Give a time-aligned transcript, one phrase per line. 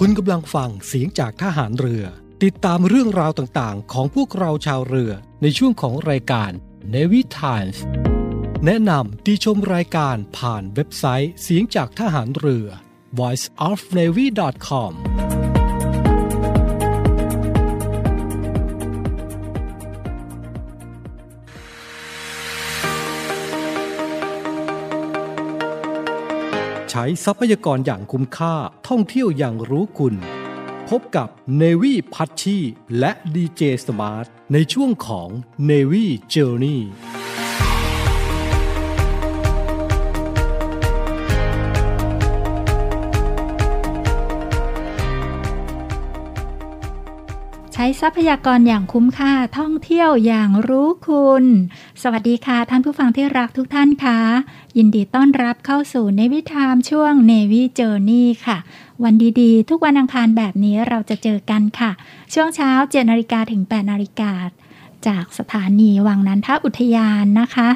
[0.00, 2.04] คุณกำลังฟังเสียงจากทหารเรือ
[2.44, 5.12] ติดตามเรื่องราวต่างๆ ของพวกเราชาวเรือ
[5.42, 6.50] ในช่วงของรายการ
[6.94, 7.78] Navy Times
[8.64, 12.66] แนะนำติชมรายการผ่านเว็บไซต์เสียงจากทหารเรือ
[13.18, 14.92] voiceofnavy.com
[26.96, 28.54] ช้ทรัพยากรอย่างคุ้มค่า
[28.88, 30.14] ท่องเที่ยวอย่างรู้คุณ
[30.88, 32.58] พบกับเนวี่พัชชี
[32.98, 35.28] และดีเจสมาร์ทในช่วงของ
[35.68, 36.60] n นวี่เจอร์
[48.00, 51.44] ทรัพยากรอย่างคุ้มค่าท่องเที่ยวอย่างรู้คุณ
[52.02, 54.18] สวัสดีค่ะท่านผู้ฟังที่รักทุกท่านค่ะ
[54.76, 58.58] ยินดีต้อนรับเข้าสู่ในวิถามช่วง Navy Journey ค่ะ
[59.04, 61.90] วันดีๆ ทุกวันอังคารแบบนี้เราจะเจอกันค่ะ
[62.34, 64.32] ช่วงเช้า7นาฬิกาถึง8นาฬิกา
[65.06, 67.68] จากสถานีวังนันทอุทยานนะคะ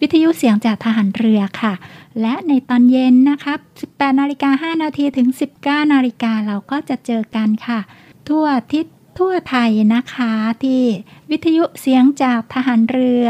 [0.00, 1.72] วิทยุเสียงจากทหารเรือค่ะ
[2.20, 3.54] และในตอนเย็นนะคะ
[3.86, 5.28] 18นาฬิกา5นาทีถึง
[5.60, 7.80] 19นาฬิกาเราก็จะเจอกันค่ะ
[8.28, 8.86] ทั่วทิศ
[9.18, 10.32] ทั่วไทยนะคะ
[10.62, 10.82] ที่
[11.30, 13.28] วิทยุเสียงจากทหารเรือ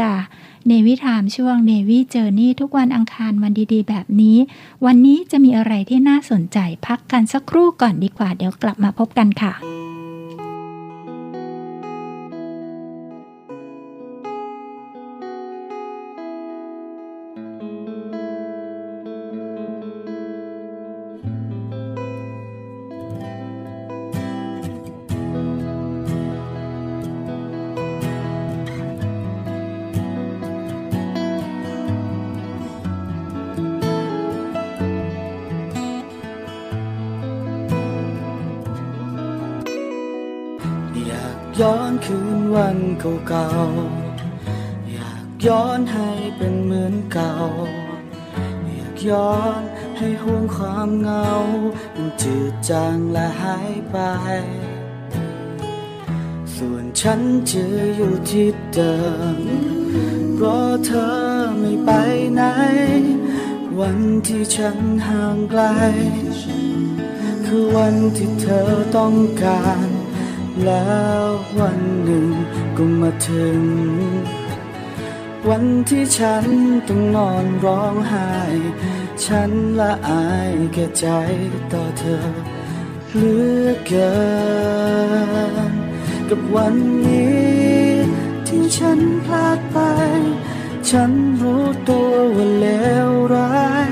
[0.67, 4.37] เนวิถามช่วงเนวิเจอร์นี่ทุกวันอังคารวันดีๆ แบบนี้
[4.85, 9.53] วันนี้จะมีอะไรที่น่าสนใจพักกันสักครู่ก่อนดีกว่าเดี๋ยวกลับมาพบกันค่ะ
[41.61, 42.77] ย้อนคืนวัน
[43.27, 47.33] เก่าๆ อยากย้อนให้เป็นเหมือนเก่า
[48.75, 49.61] อยากย้อน
[49.97, 51.29] ให้ห่วงความเหงา
[51.95, 53.97] มันจืดจางและหายไป
[56.55, 57.63] ส่วนฉันจะ
[57.95, 58.95] อยู่ที่เดิ
[59.35, 59.37] ม
[60.35, 61.13] เพราะเธอ
[61.59, 61.89] ไม่ไป
[62.35, 62.41] ไหน
[63.79, 64.77] วันที่ฉัน
[65.07, 65.61] ห่างไกล
[67.45, 69.92] คือวันที่เธอต้องการ
[70.65, 70.91] แล้
[71.21, 71.23] ว
[71.59, 72.27] วันหนึ่ง
[72.77, 73.61] ก็มาถึง
[75.49, 76.45] วันที่ฉัน
[76.87, 78.33] ต้องนอนร้องไห้
[79.25, 81.07] ฉันละอายแก่ใจ
[81.73, 82.27] ต่อเธอ
[83.13, 84.13] เหลือเกิ
[85.71, 85.73] น
[86.29, 86.75] กับวัน
[87.07, 87.83] นี้
[88.47, 89.77] ที่ฉันพลาดไป
[90.89, 92.67] ฉันรู้ตัวว่าเล
[93.07, 93.89] วร้าย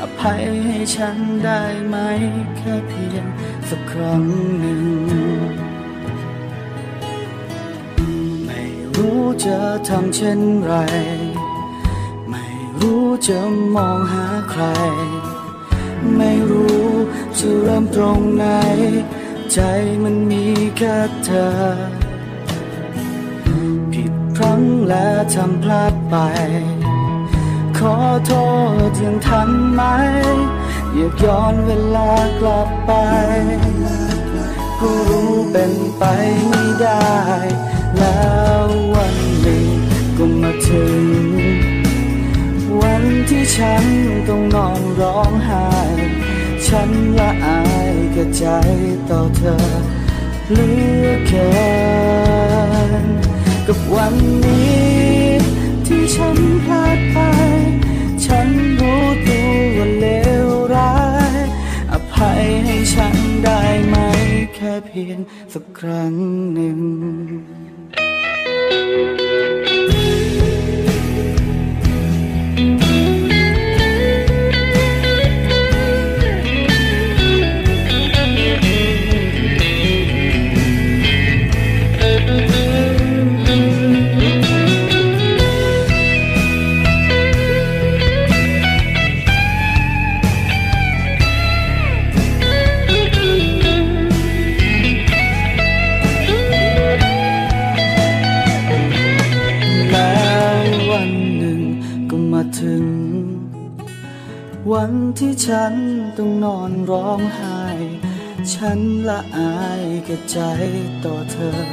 [0.00, 1.96] อภัยให้ฉันได้ไหม
[2.56, 3.26] แค่เพียง
[3.68, 4.24] สักครั้ง
[4.58, 5.17] หนึ่ง
[9.08, 10.74] รู้จะทำเช่นไร
[12.30, 12.46] ไม่
[12.80, 13.38] รู้จะ
[13.74, 14.64] มองหาใคร
[16.16, 16.86] ไม่รู้
[17.38, 18.44] จะเริ่มตรงไหน
[19.52, 19.60] ใจ
[20.02, 20.44] มันมี
[20.76, 21.50] แค่เธอ
[23.92, 26.16] ผิดพลั้งและทำพลาดไป
[27.78, 28.32] ขอโท
[28.88, 29.82] ษยังทันไหม
[30.94, 32.10] อยากย้อนเวลา
[32.40, 32.92] กลับไป
[34.80, 36.04] ก็รู้เป็นไป
[36.48, 37.08] ไม่ได้
[37.96, 38.22] แล้
[38.62, 39.66] ววันหนึ่ง
[40.16, 41.04] ก็มาถึง
[42.80, 43.84] วันที่ฉัน
[44.28, 45.68] ต้องนอนร้องไห้
[46.66, 47.60] ฉันละอา
[47.90, 48.44] ยกับใจ
[49.10, 49.56] ต่อเธอ
[50.50, 50.70] เหลื
[51.04, 51.50] อเกิ
[53.02, 53.04] น
[53.66, 55.28] กับวันนี้
[55.86, 57.18] ที่ฉันพลาดไป
[58.24, 58.48] ฉัน
[58.80, 60.06] รู้ตัวว่าเล
[60.46, 60.96] วร้า
[61.34, 61.36] ย
[61.92, 63.96] อภัยให้ฉันได้ไหม
[64.54, 65.18] แค่เพียง
[65.52, 66.14] สักครั้ง
[66.54, 66.78] หนึ่ง
[111.04, 111.67] ต่อ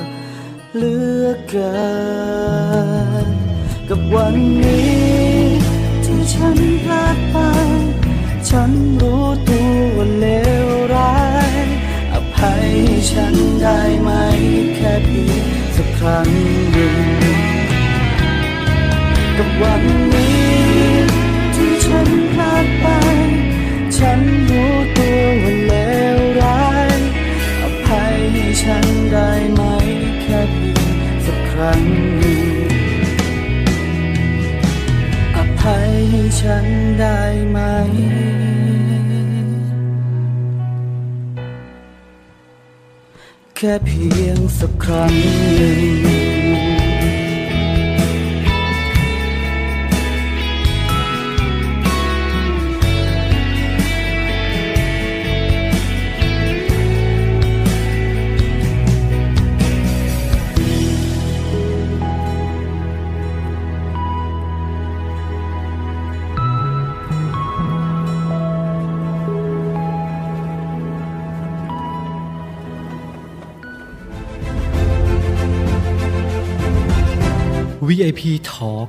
[77.96, 78.22] VIP
[78.52, 78.88] Talk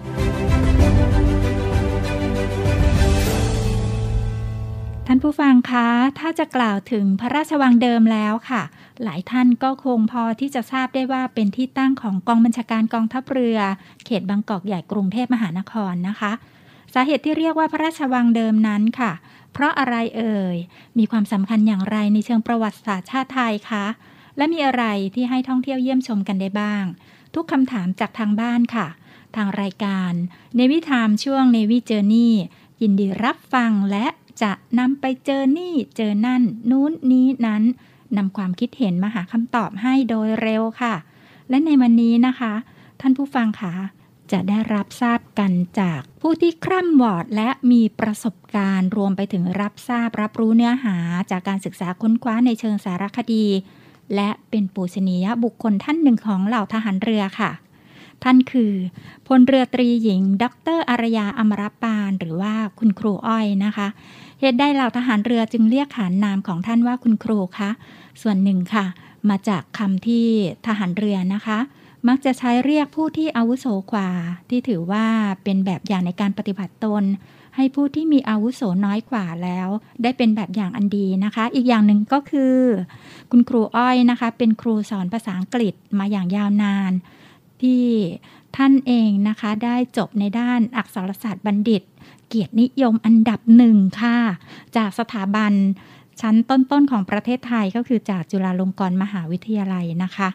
[5.07, 5.89] ท่านผู้ฟังคะ
[6.19, 8.63] ถ้าจะกล่าวถึงพระราชวังเดิมแล้วค่ะ
[9.03, 13.59] หลายท่านก็คงพอที่จะทราบได้ว่าเป็นที่ตั้งของกองบัญชาการกองทัพเรือ
[14.05, 16.33] เขตบางกอกใหญ่กรุงเทพมหานครนะคะ
[16.95, 19.13] สาเหตุที่เรียกว่าพระราชวังเดิมนั้นค่ะ
[19.53, 20.57] เพราะอะไรเอ่ย
[20.99, 23.87] มีความสำคัญอย่างไรในเชิงประวัติศาสตร์ชาติไทยคะ
[24.37, 26.85] และมีอะไรที่ให้ท่องเที่ยวเยี่ยมชมกันได้บ้าง
[27.37, 28.87] ทุกคำถามจากทางบ้านค่ะ
[29.37, 30.13] ทางรายการ
[30.55, 32.35] เนวิทามช่วงเนวิเจอร์นี่
[32.83, 34.07] ยินดีรับฟังและ
[34.43, 37.63] จะนำไปเจอนี่เจอนั่น นู้นนี้นั้น
[38.17, 40.95] นำความคิดเห็นมาหาคำตอบให้โดยเร็วค่ะ
[41.49, 42.53] และในวันนี้นะคะ
[43.01, 43.75] ท่านผู้ฟังคะ
[44.33, 50.97] จะได้รับทราบกันจากผู้ที่คร่ำวอดและมีประสบการณ์รวมไปถึงรับทราบรับรู้เนื้อหา
[51.31, 53.47] จากการศึกษาค้นคว้าในเชิงสารคดี
[54.15, 57.51] และเป็นปูชนียบุคคลท่านหนึ่งของเหล่าทหารเรือค่ะ
[58.25, 58.73] ท่านคือ
[59.27, 60.45] พลเรือตรีหญิง ด
[60.77, 63.89] รอารยาอมรปานหรือว่าคุณครูอ้อยนะคะ
[64.41, 67.71] เหตุใดเหล่าทหารเรือจึงเรียกขานนามของท่านว่าคุณครูคะ
[68.23, 68.87] ส่วนหนึ่งค่ะ
[69.29, 70.27] มาจากคำที่
[70.67, 71.59] ทหารเรือนะคะ
[72.09, 74.11] มักจะใช้เรียกผู้ที่อาวุโสกว่า
[74.51, 75.05] ที่ถือว่า
[75.45, 77.03] เป็นแบบอย่างในการปฏิบัติตน
[77.57, 79.69] ให้ผู้ที่มีอาวุโสน้อยกว่าแล้ว
[80.03, 82.57] ได้เป็นแบบอย่างอันดีนะคะ อีกอย่างหนึ่งก็คือ
[83.31, 86.93] คุณครูอ้อยนะคะ เป็นครูสอนภาษาอังกฤษมาอย่างยาวนาน
[87.63, 87.85] ที่
[88.57, 91.83] ท่านเองนะคะได้จบในด้านอักษรศาสตร์บัณฑิต
[92.29, 94.19] เกียรตินิยมอันดับหนึ่งค่ะ
[94.77, 95.53] จากสถาบัน
[96.21, 100.29] ชั้นต้นๆของประเทศไทยก็คือจากจุฬาลงกรณ์มหาวิทยาลัยนะคะ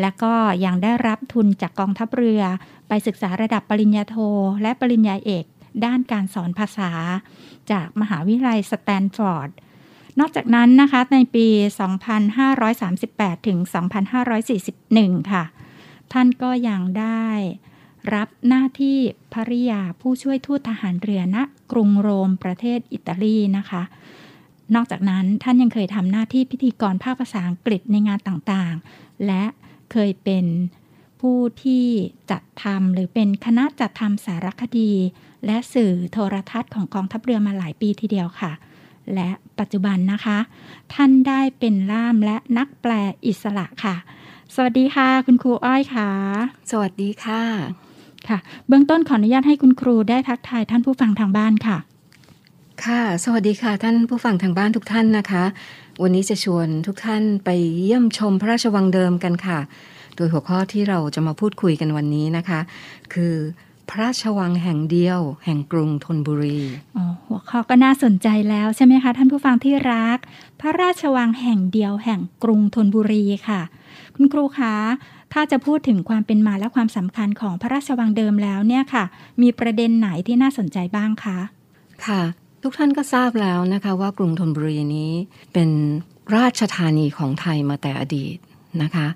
[0.00, 0.34] และก็
[0.64, 2.42] ยังได้รับทุนจากกองทัพเรือ
[2.88, 4.16] ไปศึกษาระดับปริญญาโท
[4.62, 5.44] และปริญญาเอก
[5.84, 6.90] ด้านการสอนภาษา
[7.72, 9.50] จากมหาวิทยาลัยสแตนฟอร์ด
[10.20, 11.46] นอกจากนั้นนะคะในปี
[12.66, 13.58] 2538 ถึง
[14.44, 15.44] 2541 ค่ะ
[16.12, 17.26] ท่านก็ยังได้
[18.14, 18.98] รับหน้าที่
[19.34, 21.36] ภริยาผู้ช่วยทูตทหารเรือณ
[21.72, 23.82] กรุงโรมประเทศอิตาลีนะคะ
[24.74, 29.44] นอกจากนั้นท่านยังเคยทำหน้าที่พิธีกรภาคภาษาอังกฤษในงานต่างๆ และ
[29.92, 30.44] เคยเป็น
[31.22, 31.86] ผู้ที่
[32.30, 34.92] จัดทำหรือเป็นคณะจัดทำสารคดี
[35.46, 38.52] และสื่อโทรทัศน์ของกองทัพเรือมาหลายปีทีเดียวค่ะ
[39.14, 40.38] และปัจจุบันนะคะ
[40.94, 42.92] ท่านได้เป็นล่ามและนักแปล
[43.26, 43.94] อิสระค่ะ
[44.54, 46.08] สวัสดีค่ะ คุณครูอ้อยค่ะ
[46.70, 47.42] สวัสดีค่ะ
[48.28, 51.78] ค่ะ เบื้องต้นขออนุญาตให้คุณครูได้ทักทายท่านผู้ฟังทางบ้านค่ะ
[52.84, 55.44] ค่ะ สวัสดีค่ะท่านผู้ฟังทางบ้านทุกท่านนะคะ
[56.02, 57.50] วันนี้จะชวนทุกท่านไป
[57.82, 59.58] เยี่ยมชมพระราชวังเดิมกันค่ะ
[60.16, 62.60] โดยหัวข้อที่เราจะมาพูดคุยกันวันนี้นะคะ
[63.14, 63.34] คือ
[63.88, 66.60] พระราชวังแห่งเดียว แห่งกรุงธนบุรี
[66.96, 70.18] อ๋อหัวข้อก็น่าสนใจแล้วใช่ไหมคะ ท่านผู้ฟังที่รัก
[70.60, 73.60] พระราชวังแห่งเดียวแห่งกรุงธนบุรีค่ะ
[74.14, 74.74] คุณครูคะ
[75.32, 79.04] ถ้าจะพูดถึงความเป็นมาและความสำคัญของพระราชวังเดิมแล้วเนี่ยค่ะ
[79.42, 81.38] มีประเด็นไหนที่น่าสนใจบ้างคะ
[82.06, 82.22] ค่ะ
[82.62, 85.12] ทุกท่านก็ทราบแล้วนะคะว่ากรุงธนบุรีนี้
[85.52, 85.70] เป็น
[86.36, 88.36] ราชธานีของไทยมาแต่อดีต
[88.82, 89.06] นะคะ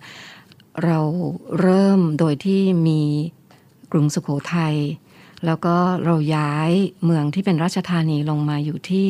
[0.84, 0.98] เรา
[1.60, 3.02] เริ่มโดยที่มี
[3.92, 4.76] กรุงสุโขทัย
[5.46, 6.70] แล้วก็เราย้าย
[7.04, 9.08] เมืองที่เป็นราชธานีลงมาอยู่ที่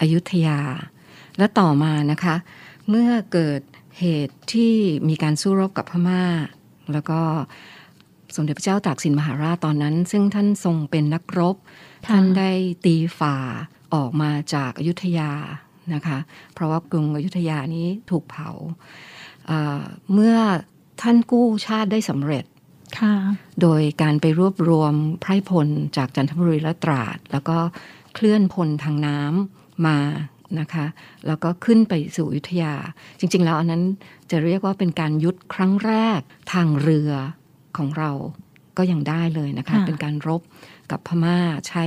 [0.00, 0.60] อยุธยา
[1.38, 2.36] และต่อมานะคะ
[2.88, 3.60] เมื่อเกิด
[3.98, 4.74] เหตุที่
[5.08, 6.24] มีการสู้รบกับพม่า
[6.92, 7.20] แล้วก็
[8.36, 11.56] สมเด็จพระเจ้าตากสินมหาราชตอนนั้น ซึ่งท่านทรงเป็นนักรบ
[12.06, 12.50] ท่านได้
[12.84, 13.36] ตีฝ่า
[13.94, 15.30] ออกมาจากอายุทยา
[15.94, 16.18] นะคะ
[16.52, 18.50] เพราะว่ากรุงอยุธยานี้ถูกเผา
[19.46, 20.36] เเมื่อ
[21.00, 22.44] ท่านกู้ชาติได้สำเร็จ
[22.98, 23.14] ค่ะ
[23.62, 27.58] โดยการไปรวบรวมไพร่พลจากจันทบุรีและตราด แล้วก็
[28.14, 29.98] เคลื่อนพลทางน้ำมา
[30.60, 30.86] นะคะ
[31.26, 32.74] แล้วก็ขึ้นไปสู่อยุธยา
[33.18, 33.82] จริง ๆ แล้วอันนั้น
[34.30, 36.20] จะเรียกว่าเป็นการยุทธครั้งแรก
[36.52, 37.12] ทางเรือ
[37.76, 38.10] ของเรา
[38.76, 40.40] ก็ยังได้เลยนะคะค่ะเป็นการรบ
[40.90, 41.84] กับพม่าใช้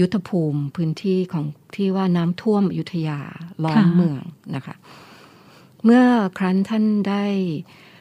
[0.00, 1.44] ยุทธภูมิพื้นที่ของ
[1.76, 3.20] ที่ว่าน้ำท่วมอยุธยา
[3.64, 4.22] ล้อมเมือง
[4.54, 4.74] นะคะ
[5.84, 6.04] เมื่อ
[6.38, 7.91] ครั้นท่านได้เอ่อ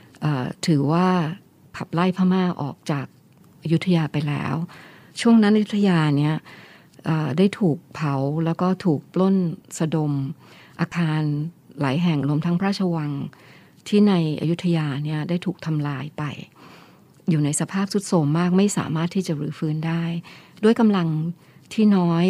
[0.67, 1.07] ถือว่า
[1.77, 3.05] ขับไล่พม่าออกจาก
[3.63, 4.55] อยุธยาไปแล้ว
[5.21, 6.35] ช่วงนั้นอยุธยาเนี่ย
[7.37, 9.35] ได้ถูกเผาแล้วก็ถูกปล้น
[9.79, 10.11] สะดม
[10.81, 11.21] อาคาร
[11.81, 13.11] หลายแห่งรวมทั้งพระราชวัง
[13.87, 16.23] ที่ในอยุธยาเนี่ยได้ถูกทำลายไป
[17.29, 20.03] อยู่ในสภาพทรุดโทรมมากไม่สามารถที่จะรื้อฟื้นได้
[20.63, 21.07] ด้วยกำลัง
[21.73, 22.25] ที่น้อย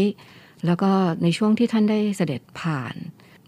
[0.66, 0.92] แล้วก็
[1.24, 2.96] ในช่วงที่ท่านได้เสด็จผ่าน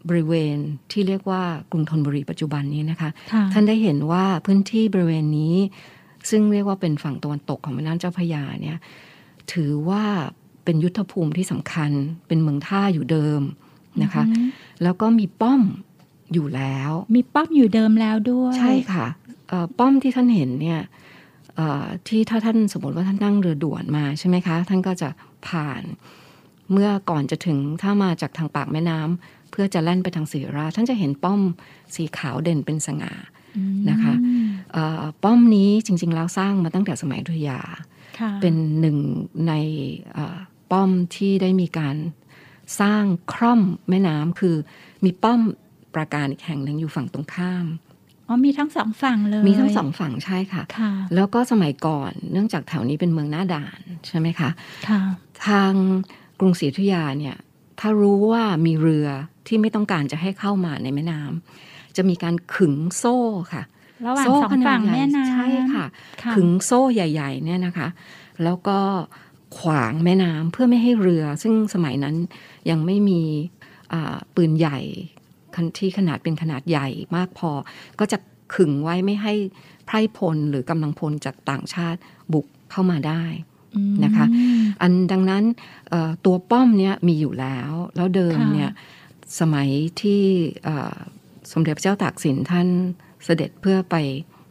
[0.09, 0.57] บริเวณ
[0.91, 5.55] ที่เรียกว่ากรุงธนบุรีปัจจุบันนี้นะคะค่ะท่านได้เห็นว่าพื้นที่บริเวณนี้
[6.29, 8.77] ซึ่งเรียกว่าเป็นฝั่งตะวันตกของแม่น้ำเจ้าพระยาเนี่ย
[9.53, 10.03] ถือว่า
[10.63, 11.91] เป็นยุทธภูมิที่สำคัญ
[12.27, 13.41] เป็นเมืองท่าอยู่เดิม
[14.03, 14.43] นะคะอือฮึ
[14.83, 15.61] แล้วก็มีป้อม
[16.33, 19.07] อยู่แล้ว มีป้อมอยู่เดิมแล้วด้วย ใช่ค่ะ
[19.49, 20.81] เอ่อป้อมที่ท่านเห็นเนี่ย
[21.55, 25.09] เอ่อที่ถ้าท่านสมมติว่าท่านนั่งเรือด่วนมาใช่ไหมคะ ท่านก็จะ
[25.47, 25.83] ผ่าน
[26.71, 31.41] เมื่อก่อนจะถึงถ้ามาจากทางปากแม่น้ำ เพื่อจะแล่นไปทางศรีราชท่านจะเห็นป้อม
[31.95, 33.13] สีขาวเด่นเป็นสง่า
[33.57, 34.13] อืมนะคะ
[34.73, 37.59] เอ่อป้อมนี้จริง ๆ แล้วสร้างมาตั้งแต่สมัยอยุธยา
[38.19, 38.97] ค่ะเป็นหนึ่ง
[39.47, 39.53] ใน
[40.13, 40.37] เอ่อ
[40.71, 41.95] ป้อมที่ได้มีการ
[42.81, 44.55] สร้างคร่อมแม่น้ำคือ
[45.03, 45.39] มีป้อม
[45.95, 47.65] ปราการอีกแห่งหนึ่งอยู่ฝั่งตรงข้าม
[48.27, 54.49] อ๋อมีทั้งสองฝั่งเลย มีทั้งสองฝั่งใช่ค่ะค่ะแล้วก็สมัยก่อนเนื่องจากแถวนี้เป็นเมืองหน้าด่านใช่ไหมคะ
[54.89, 55.01] ค่ะ
[55.47, 55.73] ทาง
[56.39, 57.37] กรุงศรีอยุธยาเนี่ย
[57.79, 59.07] ถ้ารู้ว่ามีเรือ
[59.47, 63.17] ที่ไม่ต้องการจะให้เข้ามาในแม่น้ำจะมีการขึงโซ่
[63.53, 63.63] ค่ะ
[64.07, 65.85] ระหว่างโซ่สองขนาฝั่ดงใหญ่แม่น้ำใช่ค่ะ
[66.23, 67.87] ค่ะ ขึงโซ่ใหญ่ ๆ เนี่ยนะคะ
[68.43, 68.79] แล้วก็
[69.57, 72.15] ขวางแม่น้ำเพื่อไม่ให้เรือ ซึ่งสมัยนั้น
[72.69, 73.21] ยังไม่มี
[73.93, 74.79] อ่าปืนใหญ่
[75.55, 77.51] คันที่ขนาดเป็นขนาดใหญ่มากพอ
[77.99, 78.17] ก็จะ
[78.55, 79.33] ขึงไว้ไม่ให้
[79.85, 81.99] ไพร่พลหรือกำลังพลจากต่างชาติ
[82.33, 83.23] บุกเข้ามาได้
[83.75, 84.25] อืมนะคะ
[84.81, 85.43] อันดังนั้น
[85.89, 88.71] เอ่อตัวป้อมเนี่ยมีอยู่แล้ว แล้วเดิมค่ะเนี่ย
[89.39, 89.69] สมัย
[90.01, 90.21] ที่
[90.63, 90.97] เอ่อ
[91.51, 92.67] สมเด็จพระเจ้าตากสินท่าน
[93.25, 93.95] เสด็จเพื่อไป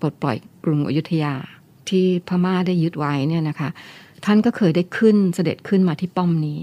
[0.00, 1.34] ปลดปล่อยกรุงอยุธยา
[1.88, 3.68] ที่พม่าได้ยึดไว้เนี่ยนะคะ
[4.24, 6.62] ท่านก็เคยได้ขึ้นเสด็จขึ้นมาที่ป้อมนี้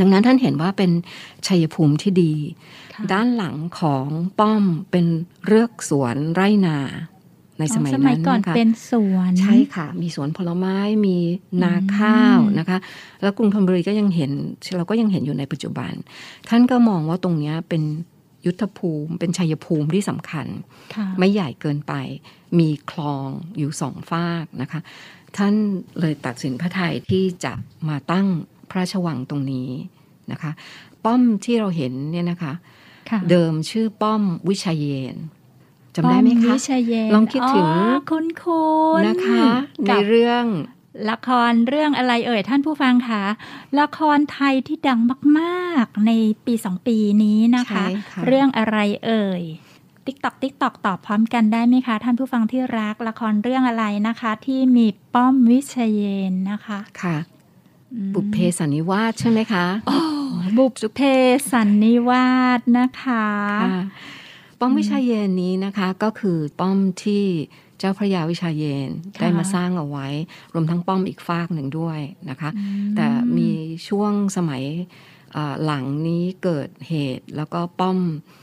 [0.00, 0.90] ดังนั้นท่านเห็นว่าเป็น
[1.46, 2.32] ชัยภูมิที่ดี
[2.94, 4.06] ค่ะด้านหลังของ
[4.38, 5.06] ป้อมเป็น
[5.46, 6.78] เรือกสวนไร่นา
[7.58, 11.16] ในสมัยอ๋อสนั้นมัยก่อนนะคะเป็นสวนใช่ค่ะ มีสวนผลไม้มี
[11.62, 12.78] นาข้าวอืมนะคะ
[13.22, 14.30] แล้วกรุงธนบุรีก็ยังเห็น
[14.76, 15.92] เราก็ยังเห็นอยู่ในปัจจุบัน
[16.48, 17.82] ท่านก็มองว่าตรงเนี้ยเป็น
[18.46, 20.46] ยุทธภูมิ เป็นชัยภูมิที่สำคัญ
[20.94, 21.92] ค่ะไม่ใหญ่เกินไป
[22.58, 24.80] มีคลองอยู่สองฝากนะคะ
[25.36, 25.54] ท่าน
[26.00, 27.52] เลยตัดสินพระไทยที่จะ
[27.88, 28.26] มาตั้ง
[28.70, 29.70] พระราชวังตรงนี้
[30.32, 30.52] นะคะ
[31.04, 32.52] ป้อมที่เราเห็นเนี่ยนะคะ
[33.10, 35.16] ค่ะเดิมชื่อป้อมวิชัยเยน
[35.96, 38.66] จำได้ไหมป้อคะวิเชยเยนลองคิดถึงอ๋อคุณคุ
[39.00, 39.44] ณนะคะ
[39.84, 40.44] ในกับเรื่อง
[41.10, 43.22] ละครเรื่องอะไรเอ่ยท่านผู้ฟังคะ
[43.80, 45.00] ละครไทยที่ดัง
[45.38, 46.12] มากๆ ใน
[46.46, 49.42] ปีสองปีนี้นะคะใช่ค่ะเรื่องอะไรเอ่ย
[50.06, 57.16] tick tock tick tock ตอบพร้อมกันได้ไหมคะ ท่านผู้ฟังที่รักละครเรื่องอะไรนะคะ ที่มีป้อมวิไชเยนทร์นะคะค่ะ
[57.94, 59.66] อืมบุพเพสันนิวาสใช่ไหมคะ
[60.58, 61.00] บุพเพ
[61.50, 63.26] สันนิวาสนะคะ
[63.64, 63.82] ค่ะ
[64.60, 67.24] ป้อมวิชาเยนนี้นะคะก็คือป้อมที่
[67.78, 70.06] เจ้าพระยาวิชาเยนค่ะได้มาสร้างเอาไว้
[70.54, 73.50] รวมทั้งป้อมอีกฝากหนึ่งด้วยนะคะอืมแต่มี
[73.88, 74.62] ช่วงสมัย
[75.32, 77.98] เอ่อหลังนี้เกิดเหตุ แล้วก็ป้อม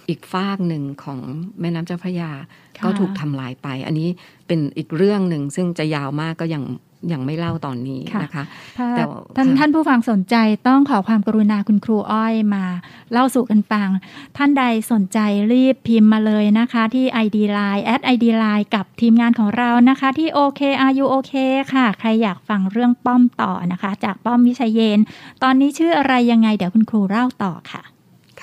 [0.09, 1.19] อีกฝากหนึ่งของ
[1.59, 2.31] แม่น้ำเจ้าพระยา
[2.77, 4.09] ค่ะก็ถูกทำลายไป อันนี้
[4.47, 6.63] เป็นอีกเรื่องหนึ่งซึ่งจะยาวมากก็ยัง
[7.11, 8.43] ยังไม่เล่าตอนนี้นะคะ
[8.77, 9.03] ถ้าแต่
[9.35, 10.35] ท่านค่ะท่านผู้ฟังสนใจ
[10.67, 12.65] ต้องขอความกรุณาคุณครูอ้อยมา
[13.11, 13.89] เล่าสู่กันฟัง
[14.37, 15.19] ท่านใดสนใจ
[15.51, 21.33] รีบพิมพ์มาเลยนะคะ ที่ ID Line แอด ID Line กับทีมงานของเรานะคะ ที่ OK Are You OK
[21.73, 24.99] ค่ะ ใครอยากฟังเรื่องป้อมต่อนะคะ จากป้อมวิชัยเยน
[25.43, 27.81] ตอนนี้ชื่ออะไรยังไงเดี๋ยวคุณครูเล่าต่อค่ะ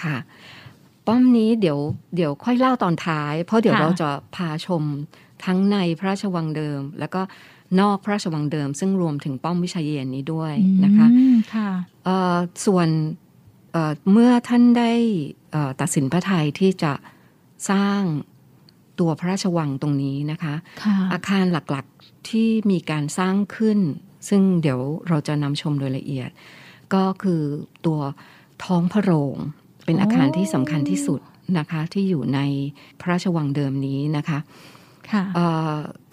[0.01, 0.17] ค่ะ
[1.07, 1.79] ป้อมนี้เดี๋ยว
[2.17, 4.83] เดี๋ยวค่อยเล่าตอนท้าย เพราะเดี๋ยวค่ะเราจะพาชม
[5.45, 7.21] ทั้งในพระราชวังเดิม แล้วก็
[7.81, 11.71] นอกพระราชวังเดิม ซึ่งรวมถึงป้อมวิชัยเยนนี้ด้วยนะคะอืมค่ะ
[12.05, 12.37] เอ่อ
[12.67, 12.89] ส่วน
[13.73, 14.93] เอ่อเมื่อท่านได้
[15.53, 16.93] เอ่อตัดสินพระไทยที่จะ
[17.71, 18.01] สร้าง
[19.01, 23.79] ตัวพระราชวังตรงนี้นะคะค่ะอาคารหลักๆที่มีการสร้างขึ้น
[24.29, 26.31] ซึ่งเดี๋ยวเราจะนำชมโดยละเอียด
[26.95, 27.43] ก็คือ
[27.87, 28.01] ตัว
[28.65, 29.37] ท้องพระโรง
[29.85, 31.21] เป็นอาคารที่สำคัญที่สุด
[31.59, 32.41] นะคะที่อยู่ใน
[33.01, 34.80] พระราชวังเดิมนี้นะคะค่ะเอ่อ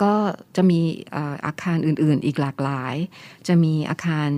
[0.04, 0.14] ก็
[0.56, 0.80] จะมี
[1.12, 2.96] เอ่ออาคารอื่นๆ อีกหลากหลาย
[3.48, 4.30] จะมีอาคาร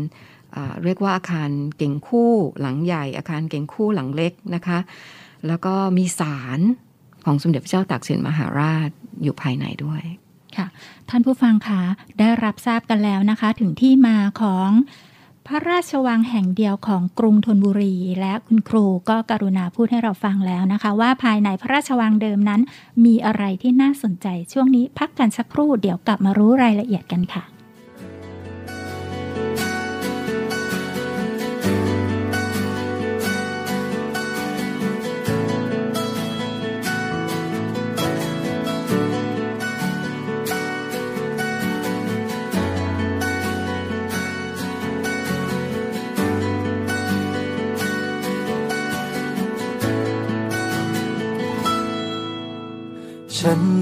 [0.56, 4.80] อ่าเรียกว่าอาคารเก่งคู่หลังใหญ่ อาคารเก่งคู่หลังเล็กนะคะ
[5.48, 6.60] แล้วก็มีศาล
[7.26, 8.90] ของสมเด็จพระเจ้าตากสินมหาราช
[9.24, 10.04] อยู่ภายในด้วย
[10.58, 10.68] ค่ะ
[11.10, 11.82] ท่านผู้ฟังคะ
[12.20, 14.70] ได้รับทราบกันแล้วนะคะ ถึงที่มาของ
[15.52, 22.62] พระราชวังแห่งเดียวของกรุงธนบุรี และคุณครูก็กรุณาพูดให้เราฟังแล้วนะคะ ว่าภายในพระราชวังเดิมนั้น
[23.06, 27.59] มีอะไรที่น่าสนใจช่วงนี้พักกันสักครู่เดี๋ยวกลับมารู้รายละเอียดกันค่ะ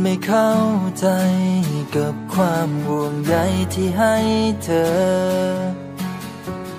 [0.09, 0.53] ไม่เข้า
[0.99, 1.07] ใจ
[1.95, 3.35] กับความห่วงใย
[3.73, 4.15] ที่ให้
[4.63, 4.87] เธอ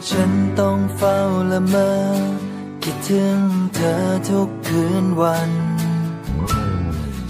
[0.09, 1.19] ฉันต้องเฝ้า
[1.51, 1.91] ละเมอ
[2.83, 3.39] คิดถึง
[3.75, 5.51] เธอทุกคืนวัน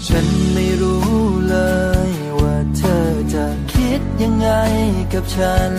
[0.07, 1.09] ฉันไม่รู้
[1.49, 1.57] เล
[2.09, 4.49] ยว่าเธอจะคิดยังไง
[5.13, 5.73] กับฉัน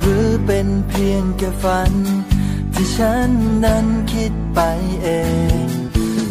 [0.00, 1.92] หรือเป็นเพียงแค่ฝัน
[2.74, 3.30] ที่ฉัน
[3.64, 4.60] นั้นคิดไป
[5.02, 5.08] เอ
[5.64, 5.66] ง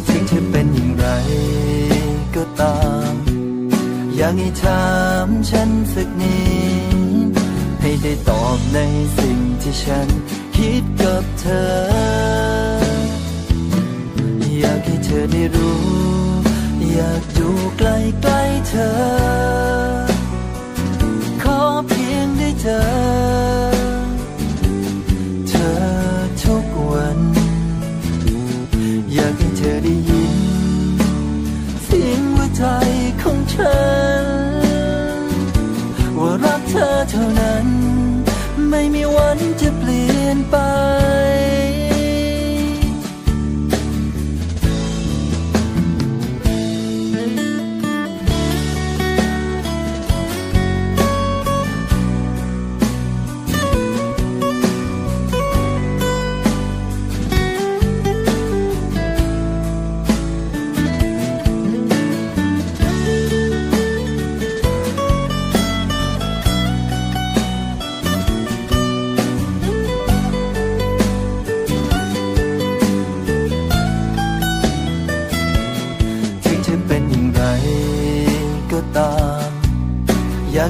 [0.08, 1.08] ถึงเธอเป็นอย่างไร
[2.36, 2.80] ก็ตา
[3.12, 3.14] ม
[4.16, 4.86] อยากให้ถา
[5.26, 6.40] มฉันสักนิ
[7.28, 7.30] ด
[7.82, 8.80] ให้ได้ตอบใน
[9.18, 10.08] สิ่งที่ฉัน
[10.56, 11.72] คิดกับเธอ
[14.60, 15.84] อยากให้เธอได้รู้
[16.94, 17.82] อยากอยู่ใก
[18.30, 18.92] ล้ๆเธอ
[21.44, 22.82] ขอเพียงได้เจอ
[25.50, 25.74] เธอ
[26.44, 27.20] ทุกวัน
[29.14, 30.23] อยากให้เธอได้ยิน
[32.58, 32.64] ใจ
[33.22, 33.78] ของฉั
[34.24, 34.26] น
[36.18, 37.68] ว่ารักเธอเท่านั้น
[38.70, 40.56] ไม่มีวันจะเปลี่ยนไป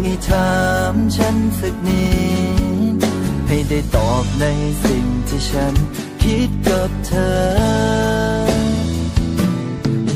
[0.06, 0.54] ให้ถา
[0.94, 2.06] มฉันสักนิ
[2.96, 2.98] ด
[3.48, 4.46] ให้ได้ตอบใน
[4.84, 5.74] สิ่งที่ฉัน
[6.22, 7.34] คิดกับเธอ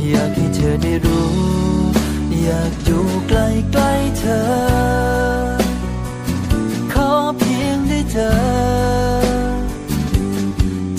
[0.09, 1.31] อยากให้เธอได้รู้
[2.43, 3.33] อยากอยู่ใก
[3.79, 4.41] ล้ๆเธอ
[6.93, 8.31] ขอเพียงได้เจอ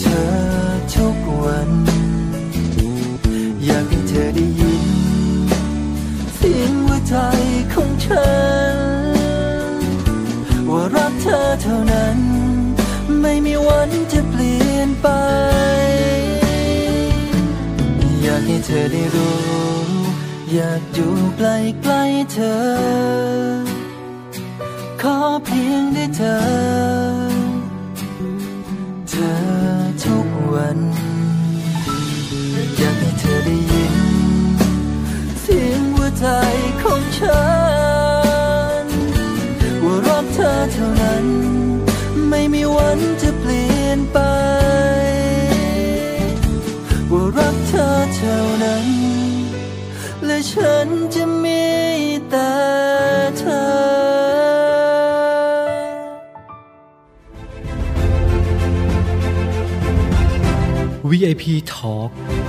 [0.01, 0.29] เธอ
[0.95, 1.71] ทุกวัน
[3.65, 4.87] อยากให้เธอได้ยิน
[6.37, 7.15] เสียงหัวใจ
[7.73, 8.27] ของฉั
[8.67, 8.68] นว่
[18.69, 19.39] ธอได้รู้
[20.53, 21.43] อยากอยู่ใก
[21.91, 22.57] ล้ๆเธอ
[25.01, 26.37] ขอเพียงได้เจอ
[29.09, 29.35] เธอ
[30.05, 30.79] ทุกวัน
[32.77, 33.97] อยากให้เธอได้ยิน
[35.41, 36.27] เสียงหัวใจ
[36.83, 37.47] ของฉั
[38.85, 38.87] น
[39.85, 41.27] ว่ารักเธอเท่านั้น
[42.29, 44.19] ไม่มีวันจะเปลี่ยนไป
[48.21, 48.87] เท่านั้น
[50.27, 51.65] และฉันจะมี
[52.31, 52.53] แต่
[53.37, 53.89] เธอ
[61.11, 62.48] VIP Talk ท่าน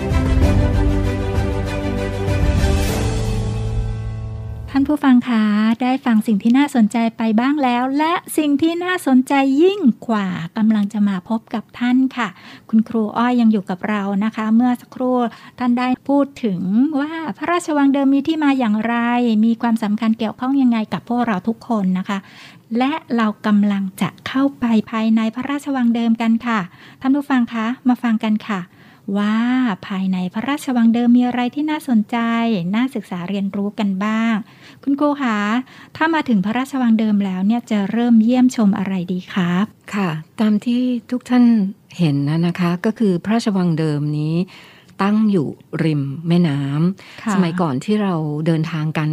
[4.92, 5.44] ผู้ฟังคะ
[5.84, 12.28] ได้ฟังสิ่งที่น่าสนใจไปบ้างแล้ว และสิ่งที่น่าสนใจยิ่งกว่ากำลังจะมาพบกับท่านค่ะ
[12.70, 15.18] คุณครูอ้อยยังอยู่กับเรานะคะ เมื่อสักครู่
[15.60, 16.62] ท่านได้พูดถึง
[17.00, 18.96] ว่าพระราชวังเดิมมีที่มาอย่างไร
[19.46, 22.18] มีความสำคัญเกี่ยวข้องยังไงกับพวกเราทุกคนนะคะ
[22.78, 26.60] และเรากำลังจะเข้าไปภายในพระราชวังเดิมกันค่ะ
[27.02, 28.62] ท่านผู้ฟังคะมาฟังกันค่ะ
[29.18, 29.36] ว่า
[29.88, 32.18] ภายในพระราชวังเดิมมีอะไรที่น่าสนใจ
[32.76, 34.36] น่าศึกษาเรียนรู้กันบ้าง
[34.84, 35.38] คุณครูคะ
[35.96, 41.44] ถ้ามาถึงพระราชวังเดิมแล้วเนี่ยจะเริ่มเยี่ยมชมอะไรดีครับค่ะ ตามที่ทุกท่าน
[41.98, 44.36] เห็นนะนะคะ ก็คือพระราชวังเดิมนี้
[45.02, 45.48] ตั้งอยู่
[45.84, 48.14] ริมแม่น้ำค่ะสมัยก่อนที่เรา
[48.46, 49.10] เดินทางกัน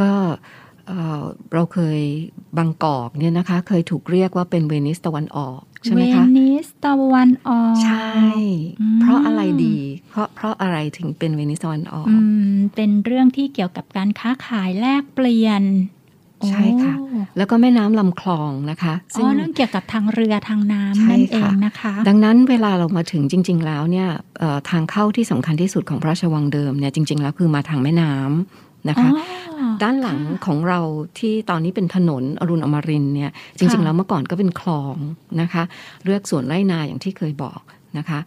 [0.00, 0.12] ก็
[0.88, 1.22] เอ่อ
[1.54, 2.00] เราเคย
[2.58, 8.12] บางกอกเนี่ยนะคะ เคยถูกเรียกว่าเป็นเวนิสตะวันออกใช่ไหมคะเวนิสตะวันออก ใช่
[8.80, 9.76] อืมเพราะอะไรดี
[10.12, 12.16] เพราะเพราะอะไรถึงเป็นเวนิสตะวันออกอื
[12.54, 15.64] มเป็นเรื่องที่เกี่ยวกับการค้าขายแลกเปลี่ยน
[16.48, 30.80] ใช่ค่ะโอ้แล้วก็แม่น้ำลำคลองนะคะอ๋อเรื่องเกี่ยวกับทางเรือทางน้ำใช่นั่นเองค่ะนะคะ ดังนั้นเวลาเรามาถึงจริง ๆ แล้วเนี่ยเอ่อทางเข้าที่สำคัญที่สุดของพระราชวังเดิมเนี่ยจริง ๆ แล้วคือมาทางแม่น้ำนะคะอ๋อด้านหลังของเรา
[31.18, 34.96] ที่ตอนนี้เป็นถนนอรุณอมรินทร์เนี่ยจริงค่ะๆแล้วเมื่อก่อนก็เป็นคลอง
[35.40, 35.62] นะคะ
[36.04, 37.60] เลือกสวนไร่นาอย่างที่เคยบอก
[37.98, 38.20] นะคะ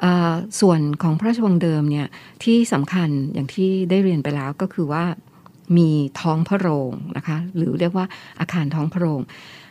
[0.00, 2.06] เอ่อส่วนของพระราชวังเดิมเนี่ย
[2.44, 5.04] ที่สำคัญอย่างที่ได้เรียนไปแล้วก็คือว่า
[5.78, 8.06] มีท้องพระโรงนะคะหรือเรียกว่า
[8.40, 9.20] อาคารท้องพระโรง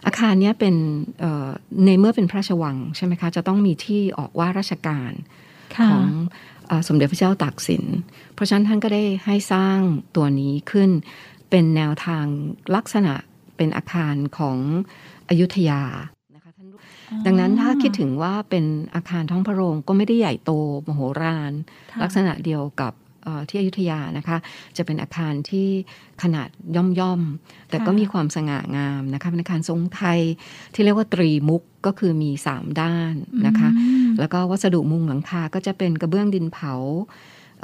[0.05, 0.75] อาคารเนี้ยเป็น
[1.19, 1.47] เอ่อ
[1.85, 5.11] ในเมื่อเป็นพระราชวังใช่ไหมคะจะต้องมีที่ออกว่าราชการ
[5.75, 6.07] ค่ะของ
[6.67, 7.83] เออสมเด็จพระเจ้าตากสิน
[8.33, 9.77] เพราะฉะนั้นท่านก็ได้ให้สร้าง
[10.15, 10.89] ตัวนี้ขึ้น
[11.49, 12.25] เป็นแนวทาง
[12.75, 13.13] ลักษณะ
[13.57, 14.57] เป็นอาคารของ
[15.29, 16.16] อยุธยานะคะท่านรู้
[17.25, 18.65] ดังนั้นถ้าคิดถึงว่าเป็น
[18.95, 20.51] อาคารท้องพระโรงก็ไม่ได้ใหญ่โต
[20.87, 21.53] มโหฬาร
[21.91, 22.93] ค่ะลักษณะเดียวกับ
[23.23, 24.37] เอ่อที่อยุธยานะคะ
[24.77, 25.67] จะเป็นอาคารที่
[26.23, 30.19] ขนาดย่อมย่อมๆแต่ก็มีความสง่างามนะคะเป็นอาคารทรงไทย
[30.73, 33.13] ที่เรียกว่าตรีมุกก็คือมีสามด้าน
[33.47, 36.73] นะคะอืมแล้วก็วัสดุมุงหลังคาก็จะเป็นกระเบื้องดินเผา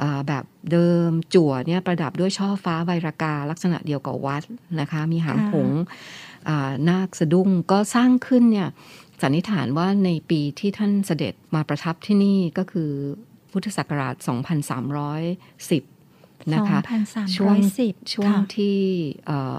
[0.02, 4.42] อ่าแบบเดิมจั่วเนี่ยประดับด้วยช่อฟ้าใบรากา ลักษณะเดียวกับวัด
[4.80, 5.82] นะคะ มีหางค่ะหงส์
[6.48, 8.68] อ่านาคสะดุ้งก็สร้างขึ้นเนี่ย
[9.24, 12.90] สันนิษฐานว่าในปีที่ท่านเสด็จมาประทับที่นี่ก็คือ
[13.52, 14.14] พุทธศักราช
[15.94, 17.56] 2310 นะคะ2,310ช่วง
[18.12, 18.78] ช่วงค่ะที่
[19.26, 19.58] เอ่อ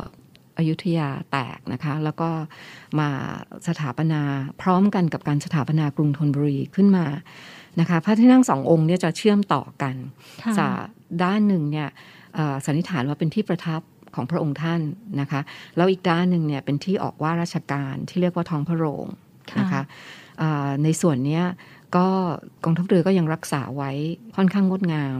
[0.57, 2.29] อยุธยาแตกนะคะ แล้วก็
[2.99, 3.09] มา
[3.67, 4.21] สถาปนา
[4.61, 7.05] พร้อมกันกับการสถาปนากรุงธนบุรีขึ้นมา
[7.79, 9.95] นะคะพระที่นั่งสององค์เนี่ยจะเชื่อมต่อกัน
[10.43, 10.77] ค่ะจาก
[11.23, 11.89] ด้านหนึ่งเนี่ย
[12.35, 13.81] เอ่อสันนิษฐานว่าเป็นที่ประทับ
[14.15, 14.81] ของพระองค์ท่าน
[15.21, 15.41] นะคะ
[15.75, 19.07] แล้วอีกด้านหนึ่งเนี่ยเป็นที่ออกว่าราชการที่เรียกว่าท้องพระโรง
[19.59, 19.81] นะคะ
[20.39, 21.43] เอ่อในส่วนเนี้ย
[21.95, 22.07] ก็
[22.63, 23.91] กองทัพเรือก็ยังรักษาไว้
[24.35, 25.19] ค่อนข้างงดงาม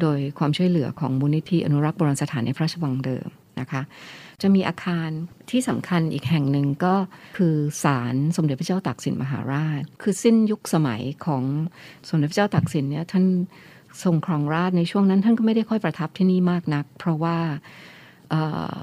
[0.00, 3.28] โดยความช่วยเหลือของมูลนิธิอนุรักษ์โบราณสถานในพระราชวังเดิม
[3.60, 3.82] นะคะ
[4.42, 5.08] จะมีอาคาร
[5.50, 6.94] ที่สำคัญอีกแห่งหนึ่งก็
[7.36, 11.42] คือศาลสมเด็จพระเจ้าตากสินมหาราช คือสิ้นยุคสมัยของ
[12.08, 13.24] สมเด็จพระเจ้าตากสินเนี่ยท่าน
[14.02, 17.38] ทรงครองราชย์ในช่วงนั้นท่านก็ไม่ได้ค่อยประทับที่นี่มากนัก เพราะว่า
[18.30, 18.74] เอ่อ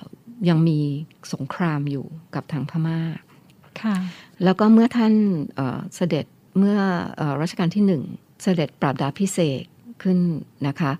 [0.49, 0.79] ยังมี
[1.33, 2.99] สงครามอยู่กับทางพม่า
[3.81, 3.95] ค่ะ
[4.43, 5.13] แล้วก็เมื่อท่าน
[5.55, 6.25] เอ่อเสด็จ
[6.57, 6.77] เมื่อ
[7.17, 8.03] เออรัชกาลที่หนึ่ง
[8.43, 9.67] เสด็จปราบดาพิเศษก
[10.03, 10.19] ขึ้น
[10.67, 10.91] นะคะ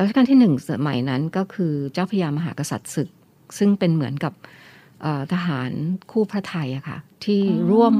[0.00, 3.08] รัชกาลที่หนึ่งสมัยนั้นก็คือเจ้าพระยามหากษัตริย์ศึก
[3.58, 4.32] ซึ่งเป็นเหมือนกับ
[5.02, 5.70] เอ่อทหาร
[6.10, 7.94] คู่พระไทยอะค่ะที่ร่วม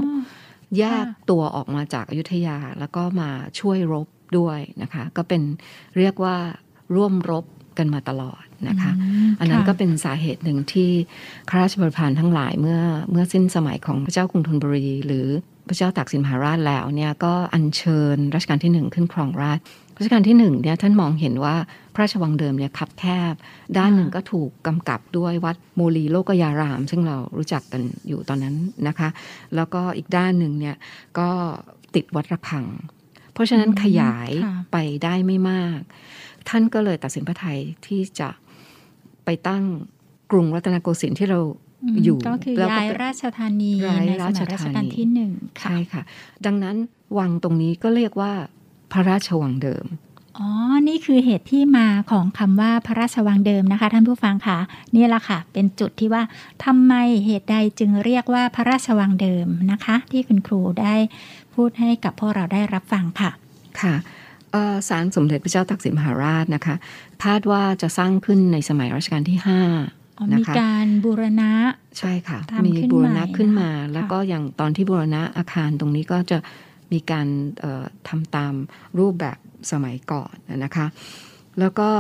[0.78, 3.30] แยกตัวออกมาจากอายุทยาแล้วก็มา
[3.61, 4.08] ช่วยรบ
[4.38, 5.42] ด้วยนะคะ ก็เป็น
[5.98, 6.37] เรียกว่า
[6.96, 7.44] ร่วมรบ
[7.78, 8.92] กันมาตลอด นะคะ
[9.29, 10.90] มอันนั้นค่ะก็เป็นสาเหตุหนึ่งที่
[11.49, 15.27] ข้าราชบริพารทั้งหลายเมื่อเมื่อสิ้นสมัยของพระเจ้ากรุงธนบุรี หรือ
[15.68, 19.62] พระเจ้าตากสินมหาราชแล้วเนี่ยก็อัญเชิญรัชกาลที่หนึ่งขึ้นครองราชย์
[19.99, 21.57] รัชกาลที่หนึ่งเนี่ยท่านมองเห็นว่า
[21.94, 23.35] พระราชวังเดิมเนี่ยคับแคบ
[23.79, 28.55] ด้านหนึ่งก็ถูกกำกับด้วยวัดโมลีโลกยาราม ซึ่งเรารู้จักกันอยู่ตอนนั้น
[28.88, 29.09] นะคะ
[29.55, 30.77] แล้วก็อีกด้านหนึ่งเนี่ย
[31.18, 31.29] ก็
[31.94, 32.66] ติดวัดระฆัง
[33.33, 35.81] เพราะฉะนั้นอืมขยายค่ะไปได้ไม่มาก
[36.49, 38.29] ท่านก็เลยตัดสินพระไทยที่จะ
[39.29, 39.64] ไปตั้ง
[40.31, 41.41] กรุงรัตนโกสินทร์ที่เรา
[41.95, 46.03] มอยู่ก็คือแล้วก็ย้ายราชธานีย้ายในสรามัชยรัชธานีกาลที่หนึ่งค่ะใช่ค่ะ
[46.47, 46.77] ดังนั้น
[47.19, 48.33] วังตรงนี้ก็เรียกว่า
[48.93, 49.85] พระราชวังเดิม
[50.38, 50.49] อ๋อ
[50.88, 54.59] นี่คือเหตุที่มาของคำว่าพระราชวังเดิมนะคะ ท่านผู้ฟังค่ะ
[54.97, 56.23] นี่แหละค่ะ เป็นจุดที่ว่า
[56.64, 56.95] ทำไม
[57.27, 60.95] เหตุใดจึงเรียกว่าพระราชวังเดิมนะคะ ที่คุณครูได้
[61.55, 63.31] พูดให้กับพวกเราได้รับฟังค่ะ
[63.81, 63.95] ค่ะ
[64.53, 66.75] เอ่อศาลสมเด็จพระเจ้าตากสินมหาราชนะคะ
[67.24, 69.61] คาดว่าจะสร้างขึ้นในสมัยรัชกาลที่ห้า
[70.18, 71.52] อ๋อนะมีคะการบูรณะ
[71.98, 76.38] ใช่ค่ะทำมีขึ้นบูรณะใหม่ขึ้นมานะคะแล้วก็อย่างตอนที่บูรณะอาคารตรงนี้ก็จะ
[76.92, 77.26] มีการ
[77.61, 78.54] เอ่อทำตาม
[78.98, 79.38] รูปแบบ
[79.72, 80.87] สมัยก่อนนะคะ
[81.61, 81.90] แล้วก็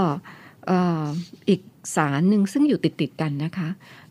[0.66, 1.04] เอ่อ
[1.48, 1.60] อีก
[1.96, 3.68] ศาลหนึ่งซึ่งอยู่ติดติดๆกันนะคะ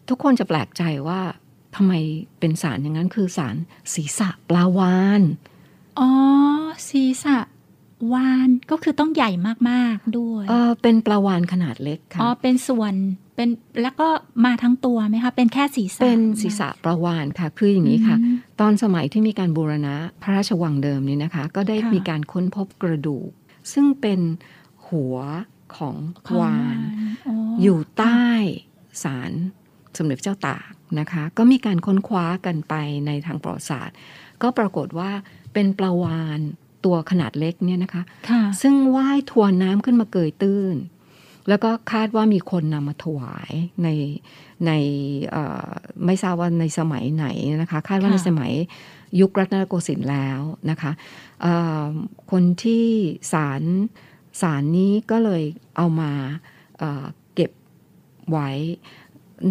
[0.09, 1.21] ทุกคนจะแปลกใจว่า
[1.75, 1.93] ทำไม
[2.39, 3.55] เป็นศาลอย่างนั้นคือศาล
[3.93, 5.21] ศีรษะปลาวาน
[5.99, 6.09] อ๋อ
[6.89, 7.37] ศีรษะ
[8.13, 9.31] วานก็คือต้องใหญ่
[9.69, 12.93] มากๆด้วยเออเป็นปลาวานขนาดเล็กค่ะอ๋อเป็นส่วน
[13.35, 13.49] เป็น
[13.81, 14.07] แล้วก็
[14.45, 23.29] มาทั้งตัวไหมคะเป็นแค่ศีรษะเป็นศีรษะปลาวานค่ะคืออย่างนี้ค่ะอืมตอนสมัยที่มีการบูรณะพระราชวังเดิมนี้นะคะ ก็ได้ค่ะมีการค้นพบกระดูก
[23.73, 24.19] ซึ่งเป็น
[24.87, 25.17] หัว
[25.75, 25.95] ของ
[26.27, 26.77] ของวาน
[27.27, 28.25] อ๋ออยู่ใต้
[29.03, 29.31] ศาล
[29.97, 32.73] สมเด็จพระเจ้าตากนะคะ ก็มีการค้นคว้ากันไป
[33.05, 33.95] ในทางประวัติศาสตร์
[34.41, 35.11] ก็ปรากฏว่า
[35.53, 36.39] เป็นปลาวาน
[36.87, 40.75] ตัวขนาดเล็กเนี่ยนะคะค่ะซึ่งว่ายทวนน้ำขึ้นมาเกยตื้น
[41.49, 43.51] แล้วก็คาดว่ามีคนนำมาถวาย
[43.83, 43.89] ใน
[44.67, 44.71] ใน
[45.31, 45.69] เอ่อ
[46.05, 47.25] ไม่ทราบว่าในสมัยไหน
[47.61, 48.51] นะคะคาดว่าค่ะในสมัย
[49.19, 50.91] ยุครัตนโกสินทร์แล้วนะคะ
[51.41, 51.53] เอ่
[51.85, 51.87] อ
[52.31, 52.85] คนที่
[53.33, 53.61] สาร
[54.41, 55.43] สารนี้ก็เลย
[55.77, 56.11] เอามา
[56.77, 57.51] เอ่อเก็บ
[58.31, 58.49] ไว้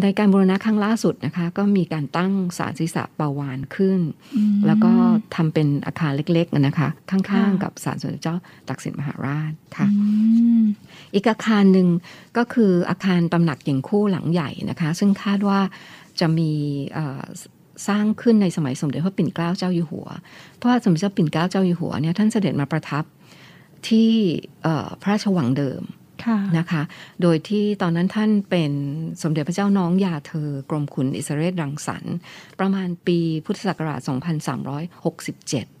[0.01, 3.99] ในการบูรณะครั้งล่าสุดนะคะ ก็มีการตั้งสารศีรษะปาวานขึ้น
[4.35, 4.91] อืมแล้วก็
[5.35, 8.35] ทำเป็นอาคารเล็กๆนะคะ ข้างค่ะๆกับศาลสมเด็จเจ้า
[8.69, 10.07] ตักสินมหาราชค่ะอื
[10.61, 10.63] ม
[11.13, 11.87] อีกอาคารหนึ่ง
[12.37, 15.59] ก็คืออาคารตำหนักเก่งคู่หลังใหญ่นะคะ ซึ่งคาดว่า
[16.19, 16.51] จะมี
[16.93, 17.23] เอ่อ
[17.87, 20.07] สร้างขึ้นในสมัยสมเด็จพระปิ่นเกล้าเจ้าอยู่หัว
[20.55, 23.03] เพราะว่าสมเด็จพระปิ่นเกล้าเจ้าอยู่หัวเนี่ยท่านเสด็จมาประทับ
[23.87, 24.11] ที่
[24.63, 26.06] เอ่อพระราชวังเดิมค่ะ
[26.57, 26.81] นะคะ
[27.21, 28.71] โดยที่ตอนนั้นท่านเป็น
[29.23, 32.15] สมเด็จพระเจ้าน้องยาเธอกรมขุนอิสระเรศรังสรรค์
[32.59, 35.77] ประมาณปีพุทธศักราช 2367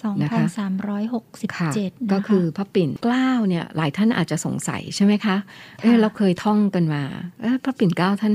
[0.00, 5.36] สองนะพันคะสามร้อยหกสิบค่ะเจ็ดก็คือพระปิ่นเกล้าเนี่ยหลายท่านอาจจะสงสัยใช่ไหมคะ
[5.80, 7.02] เอะเราเคยท่องกันมา
[7.40, 8.34] เอะพระปิ่นเกล้าท่าน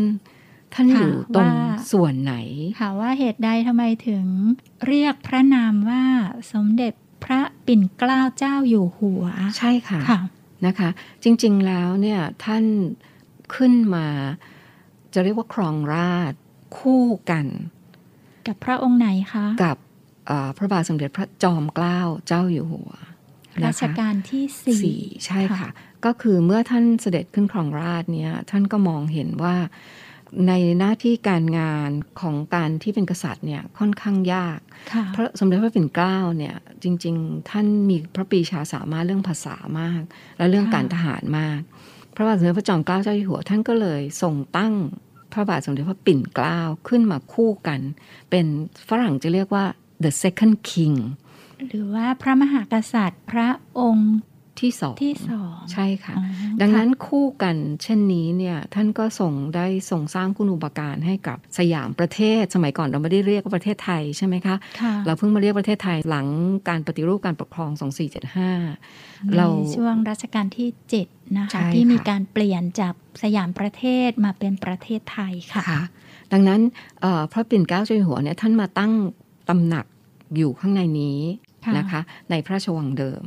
[0.73, 1.51] ท่านอยู่ตรง
[1.91, 2.36] ส่วนไหน
[2.79, 4.25] ค่ะว่าเหตุใดทำไมถึง
[4.88, 6.03] เรียกพระนามว่า
[6.53, 9.23] สมเด็จพระปิ่นเกล้าเจ้าอยู่หัว
[9.57, 10.19] ใช่ค่ะค่ะ
[10.65, 10.89] นะคะ
[11.23, 12.65] จริงๆแล้วเนี่ยท่าน
[13.55, 14.07] ขึ้นมา
[15.13, 16.39] จะเรียกว่าครองราชย์
[16.77, 17.45] คู่กัน
[18.47, 19.77] กับพระองค์ไหนคะ กับ
[20.27, 22.91] เอ่อพระบาทสมเด็จพระจอมเกล้าเจ้าอยู่หัว
[23.63, 25.69] รันะชคะกาลที่สี่สี่ใช่ค่ะค่ะ
[26.05, 29.55] ก็คือเมื่อท่านเสด็จขึ้นครองราชย์เนี่ยท่านก็มองเห็นว่า
[30.47, 34.59] ในหน้าที่การงานของการที่เป็นกษัตริย์เนี่ยค่อนข้างยาก
[34.93, 40.01] ค่ะพระสมเด็จพระปิ่นเกล้าเนี่ยจริง ๆ ท่านมีพระปรีชาสามารถเรื่องภาษามาก
[40.37, 41.59] และเรื่องค่ะการทหารมาก
[42.15, 44.73] พระบาทสมเด็จพระจอมเกล้าเจ้าอยู่หัวท่านก็เลยทรงตั้ง
[45.33, 47.79] พระบาทสมเด็จพระปิ่นเกล้าขึ้นมาคู่กัน
[48.29, 48.45] เป็น
[48.89, 49.65] ฝรั่งจะเรียกว่า
[50.03, 50.95] the second king
[51.67, 53.47] หรือว่าพระมหากษัตริย์พระ
[53.79, 54.13] องค์
[54.61, 56.25] ที่สองที่สองใช่ค่ะอ๋อ
[56.61, 66.27] ดังนั้นค่ะคู่กันเช่นนี้เนี่ยท่านก็ส่งได้ส่งสร้างคุณูปการให้กับสยามประเทศ สมัยก่อนเราไม่ได้เรียกว่าประเทศไทยใช่ไหมคะค่ะเราเพิ่งมาเรียกประเทศไทยหลัง
[66.69, 67.71] การปฏิรูปการปกครอง
[68.53, 72.93] 2475 เราในช่วงรัชกาลที่เจ็ดนะใช่คะค่ะที่มีการเปลี่ยนจาก
[73.23, 75.81] สยามประเทศมาเป็นประเทศไทยค่ะค่ะ
[76.33, 76.61] ดังนั้น
[77.01, 78.91] เอ่อพระปิ่นเกล้าเจ้าอยู่หัวเนี่ยท่านมาตั้ง
[79.49, 79.85] ตำหนัก
[80.37, 81.19] อยู่ข้างในนี้
[81.65, 83.23] ค่ะนะคะ ในพระราชวังเดิม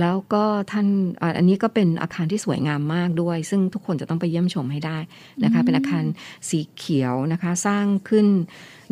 [0.00, 0.86] แล้วก็ท่าน
[1.20, 4.98] อ่าอันนี้ก็เป็นอาคารที่สวยงามมากด้วย ซึ่งทุกคนจะต้องไปเยี่ยมชมให้ได้
[5.44, 6.04] นะคะเป็นอาคาร
[6.48, 8.26] สีเขียวนะคะสร้างขึ้น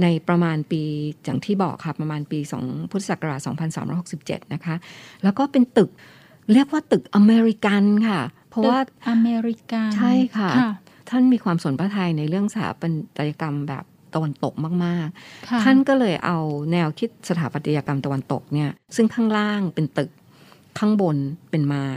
[0.02, 0.82] ในประมาณปี
[1.24, 3.40] อย่างที่บอกค่ะประมาณปี2พุทธศักราช
[3.96, 4.74] 2367 นะคะ
[5.22, 5.90] แล้วก็เป็นตึก
[6.52, 10.70] เรียกว่าตึกอเมริกันค่ะ เพราะว่าตึกอเมริกันใช่ค่ะค่ะ
[11.10, 14.54] ท่านมีความสนพระทัยในเรื่องสถาปัตยกรรมแบบตะวันตก
[14.84, 15.08] มาก
[15.48, 16.38] ค่ะๆท่านก็เลยเอา
[16.72, 20.10] แนวคิดสถาปัตยกรรมตะวันตกเนี่ยซึ่งข้างล่างเป็นตึก
[20.78, 21.16] ข้างบน
[21.50, 21.88] เป็นไม้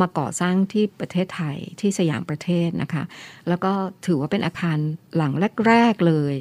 [0.00, 3.02] มาก่อสร้างที่ประเทศไทยที่สยามประเทศนะคะ
[3.48, 3.72] แล้วก็
[4.06, 4.78] ถือว่าเป็นอาคาร
[5.16, 5.32] หลัง
[5.66, 6.34] แรก ๆ เลย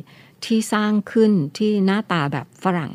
[0.45, 2.93] ที่สร้างขึ้นที่หน้าตาแบบฝรั่ง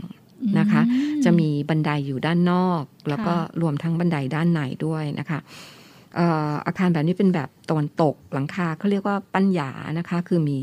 [0.58, 5.38] นะคะอืมจะมีบันไดอยู่ด้านนอก แล้วก็ค่ะรวมทั้งบันไดด้านในด้วยนะคะ
[6.16, 10.58] เอ่ออาคารแบบนี้เป็นแบบตะวันตกหลังคาเขาเรียกว่าปัญญานะคะ คือมี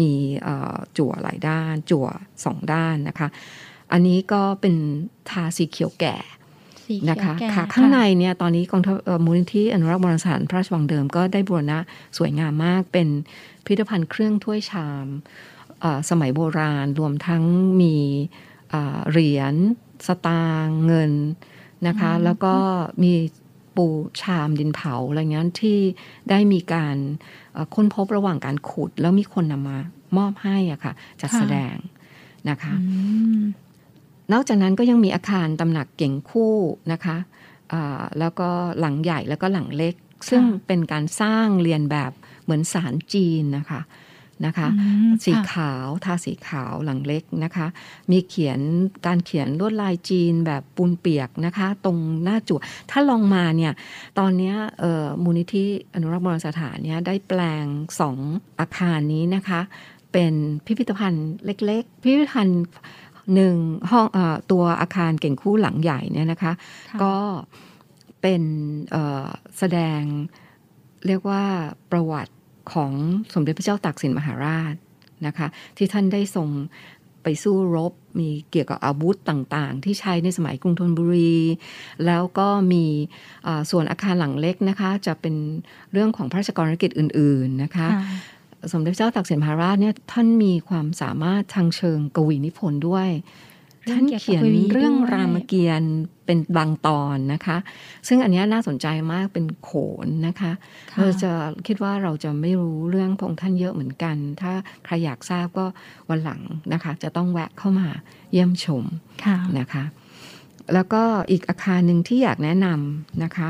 [0.00, 0.10] มี
[0.42, 2.06] เอ่อจั่วหลายด้าน จั่ว
[2.44, 3.28] สองด้านนะคะ
[3.92, 4.74] อันนี้ก็เป็น
[5.30, 6.37] ทาสีเขียวแก่สีเขียว
[7.10, 11.78] นะคะแก่ค่ะข้างในเนี่ยตอนนี้กองทัพเอ่อมูลนิธิอนุรักษ์โบราณสถานพระราชวังเดิมก็ได้บูรณะ
[12.18, 13.08] สวยงามมากเป็น
[13.64, 15.06] พิพิธภัณฑ์เครื่องถ้วยชาม
[15.80, 17.42] เอ่อสมัยโบราณรวมทั้ง
[17.80, 17.96] มี
[18.70, 19.54] เอ่อเหรียญ
[20.06, 21.12] สตางค์เงิน
[21.86, 22.54] นะคะแล้วก็
[23.02, 23.12] มี
[23.76, 23.86] ปู
[24.20, 25.78] ชามดินเผาอะไรเงี้ยที่
[26.30, 26.96] ได้มีการ
[27.52, 29.78] เอ่อค้นพบระหว่างการขุด แล้วมีคนนำมา
[30.16, 31.76] มอบให้อะค่ะจัดแสดง
[32.48, 32.98] นะคะอื
[33.38, 33.42] ม
[34.32, 36.56] นอกจากนั้นก็ยังมีอาคารตำหนักเก่งคู่
[36.92, 37.16] นะคะ
[37.72, 38.48] อ่าแล้วก็
[38.80, 39.94] หลังใหญ่แล้วก็หลังเล็ก
[40.30, 42.12] ซึ่งเป็นการสร้างเรียนแบบ
[42.44, 43.80] เหมือนสารจีนนะคะ
[44.46, 47.66] นะคะอืมสีค่ะขาวทาสีขาวหลังเล็กนะคะ
[48.10, 48.60] มีเขียน
[49.06, 52.60] การเขียนลวดลายจีนแบบปูนเปียกนะคะ ตรงหน้าจั่ว
[52.90, 53.72] ถ้าลองมาเนี่ย
[54.18, 55.64] ตอนเนี้ยเอ่อมูลนิธิ
[55.94, 57.64] อนุรักษ์โบราณสถานเนี่ยได้แปลง
[58.00, 58.16] สอง
[58.60, 59.60] อาคารนี้นะคะ
[60.12, 60.34] เป็น
[60.66, 62.60] พิพิธภัณฑ์เล็ก ๆ พิพิธภัณฑ์
[63.34, 63.56] หนึ่ง
[63.90, 66.52] ห้องเออตัวอาคารเก่งคู่หลังใหญ่เนี่ยนะคะ
[66.90, 67.14] ค่ะก็
[68.22, 68.42] เป็น
[68.90, 69.26] เอ่อ
[69.58, 70.02] แสดง
[71.06, 71.42] เรียกว่า
[71.90, 72.34] ประวัติ
[72.72, 72.92] ของ
[73.34, 74.74] สมเด็จพระเจ้าตากสินมหาราช
[75.26, 76.48] นะคะ ที่ท่านได้ทรง
[77.22, 81.36] ไปสู้รบมีเกี่ยวกับอาวุธต่างๆ ที่ใช้ในสมัยกรุงธนบุรี
[82.06, 82.84] แล้วก็มี
[83.44, 85.34] เอ่อส่วนอาคารหลังเล็กนะคะ จะเป็น
[85.92, 88.02] เรื่องของพระราชกรณียกิจอื่น ๆนะคะค่ะ
[88.72, 93.08] สมเด็จพระเจ้าตากสินมหาราชเนี่ยท่านมีความสามารถทางเชิงกวีนิพนธ์ด้วย
[93.92, 94.42] ท่านเขียน
[94.72, 95.94] เรื่องรามเกียรติ์
[96.26, 97.56] เป็นบางตอนนะคะ
[98.08, 99.70] ซึ่งอันนี้น่าสนใจมากเป็นโข
[100.04, 100.52] นนะคะ
[100.92, 101.32] ค่ะเราจะ
[101.66, 104.52] คิดว่าเราจะไม่รู้เรื่องพระองค์ท่านเยอะเหมือนกัน ถ้า
[104.84, 105.66] ใครอยากทราบก็
[106.08, 106.40] วันหลัง
[106.72, 107.88] นะคะ จะต้องแวะเข้ามา
[108.32, 108.84] เยี่ยมชม
[109.24, 109.84] ค่ะนะคะ
[110.74, 113.48] แล้วก็อีกอาคารหนึ่งที่อยากแนะนำนะคะ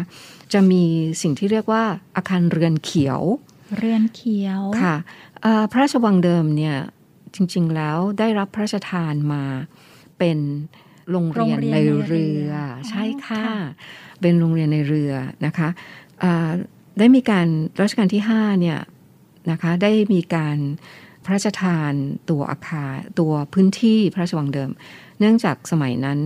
[0.53, 0.83] จะมี
[1.23, 1.83] สิ่งที่เรียกว่า
[2.17, 3.21] อาคารเรือนเขียว
[3.77, 4.97] เรือนเขียวค่ะ
[5.43, 6.77] เอ่อพระราชวังเดิมเนี่ย
[7.35, 9.45] จริง ๆ แล้วได้รับพระราชทานมา
[10.19, 10.39] เป็น
[11.11, 12.59] โรงเรียนโรงเรียนในในเรืเรืออ
[12.91, 13.61] ใช่ค่ะค่ะ
[14.21, 15.13] เป็นโรงเรียนในเรือ
[15.47, 15.69] นะคะ
[16.23, 16.51] อ่า
[16.99, 17.47] ได้มีการ
[17.81, 18.79] รัชกาลที่5เนี่ย
[19.51, 20.59] นะคะได้มีการ
[21.25, 21.93] พระราชทาน
[22.31, 24.71] ตัวอาคารตัวพื้นที่พระราชวังเดิม
[25.19, 26.21] เนื่องจากสมัยนั้น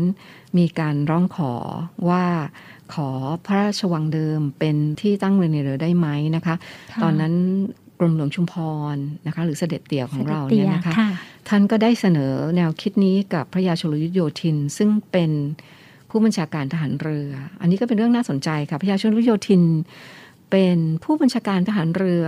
[0.58, 1.52] มีการร้องขอ
[2.08, 2.24] ว่า
[2.92, 3.10] ขอ
[3.46, 6.54] พระราชวังเดิมเป็นที่ตั้งเรือนในเรือได้ไหมนะคะ
[6.92, 7.34] ค่ะตอนนั้น
[7.98, 8.54] กรมหลวงชุมพ
[8.94, 11.10] รนะคะหรือเสด็จเตี่ยของเราสด็จเนี่ยตีนะคะค่ะ
[11.48, 15.30] ท่านก็ได้เสนอแนวคิดนี้กับพระยาชลยุทธโยธิน ซึ่งเป็น
[16.10, 19.62] ผู้บัญชาการทหารเรือ อันนี้ก็เป็นเรื่องน่าสนใจค่ะพระยาชลยุทธโยธิน
[20.50, 22.24] เป็นผู้บัญชาการทหารเรือ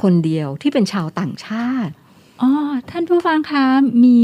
[0.00, 1.92] คนเดียวที่เป็นชาวต่างชาติ
[2.42, 2.50] อ๋อ
[2.90, 3.66] ท่านผู้ฟังคะ
[4.04, 4.22] มี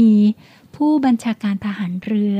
[0.75, 2.39] ผู้บัญชาการทหารเรือ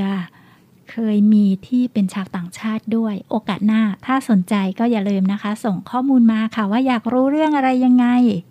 [0.91, 8.05] เคยมีที่เป็นชาวต่างชาติด้วย โอกาสหน้า ถ้าสนใจก็อย่าลืมนะคะ ส่งข้อมูลมาค่ะว่าอยากรู้เรื่องอะไรยังไง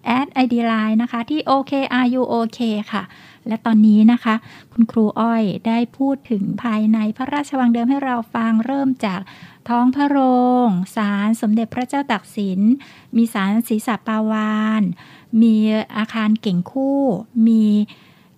[0.07, 2.61] แอดไอดีไลน์นะคะที่ OKRUOK
[2.93, 3.03] ค่ะ
[3.49, 4.35] และตอนนี้นะคะ
[4.73, 9.21] คุณครูอ้อยได้พูดถึงภายในพระราชวังเดิมให้เราฟังเริ่มจาก
[9.69, 10.19] ท้องพระโร
[10.67, 12.61] งศาลสมเด็จพระเจ้าตากสิน
[13.17, 14.83] มีศาลศรีสัปาวาน
[15.43, 15.55] มี
[15.97, 17.01] อาคารเก่งคู่
[17.47, 17.65] มี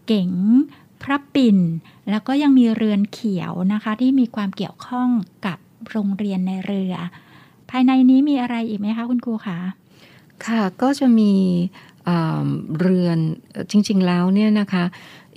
[0.07, 0.31] เก่ง
[1.05, 1.59] พระปิ่น
[2.11, 5.09] แล้วก็ยังมีเรือนเขียวนะคะ ที่มีความเกี่ยวข้อง
[5.47, 5.59] กับ
[5.91, 6.95] โรงเรียนในเรือ
[7.71, 9.59] ภายในนี้มีอะไรอีกไหมคะคุณครูคะ
[10.47, 11.33] ค่ะก็จะมี
[12.09, 12.49] อ่า
[12.81, 13.19] เรือน
[13.51, 14.85] เอ่อจริง ๆ แล้วเนี่ยนะคะ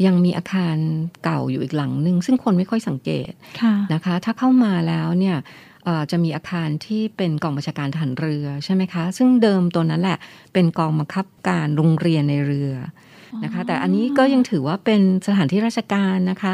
[0.05, 0.75] ยังมีอาคาร
[1.23, 5.37] เก่าอยู่อีกหลังหนึ่งซึ่งคนไม่ค่อยสังเกตค่ะนะคะ ถ้าเข้ามาแล้วเนี่ย
[5.85, 10.17] เอ่อจะมีอาคารที่เป็นกองบัญชาการทหารเรือใช่ไหมคะ ซึ่งเดิมตัวนั้นแหละ
[10.53, 12.73] เป็นกองบังคับการโรงเรียนในเรือ
[13.43, 16.53] นะคะ แต่อันนี้ก็ยังถือว่าเป็นสถานที่ราชการนะคะ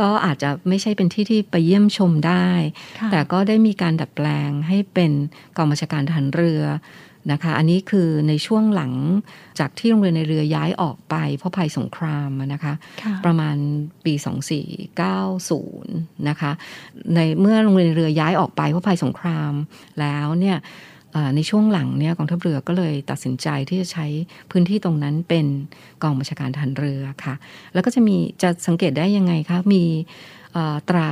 [0.00, 2.48] ก็อาจจะไม่ใช่เป็นที่ที่ไปเยี่ยมชมได้
[3.00, 5.12] ค่ะแต่ก็ได้มีการดัดแปลงให้เป็น
[5.56, 6.62] กองบัญชาการทหารเรือ
[7.32, 8.92] นะคะ อันนี้คือในช่วงหลัง
[9.58, 13.56] จากที่โรงเรียนในเรือย้ายออกไป เพราะภัยสงครามอะนะคะค่ะประมาณ
[14.04, 14.14] ปี
[15.22, 16.52] 2490 นะคะ
[17.14, 19.52] ในเมื่อโรงเรียนเรือย้ายออกไปเพราะภัยสงคราม
[20.00, 20.91] แล้วเนี่ยเอ่อ
[21.36, 24.06] ในช่วงหลังเนี่ยกองทัพเรือก็เลยตัดสินใจที่จะใช้
[24.50, 25.46] พื้นที่ตรงนั้นเป็น
[26.02, 27.34] กองบัญชาการทหารเรือค่ะ
[27.74, 29.84] แล้วก็จะมีจะสังเกตได้ยังไงคะมี
[30.52, 31.10] เอ่อตรา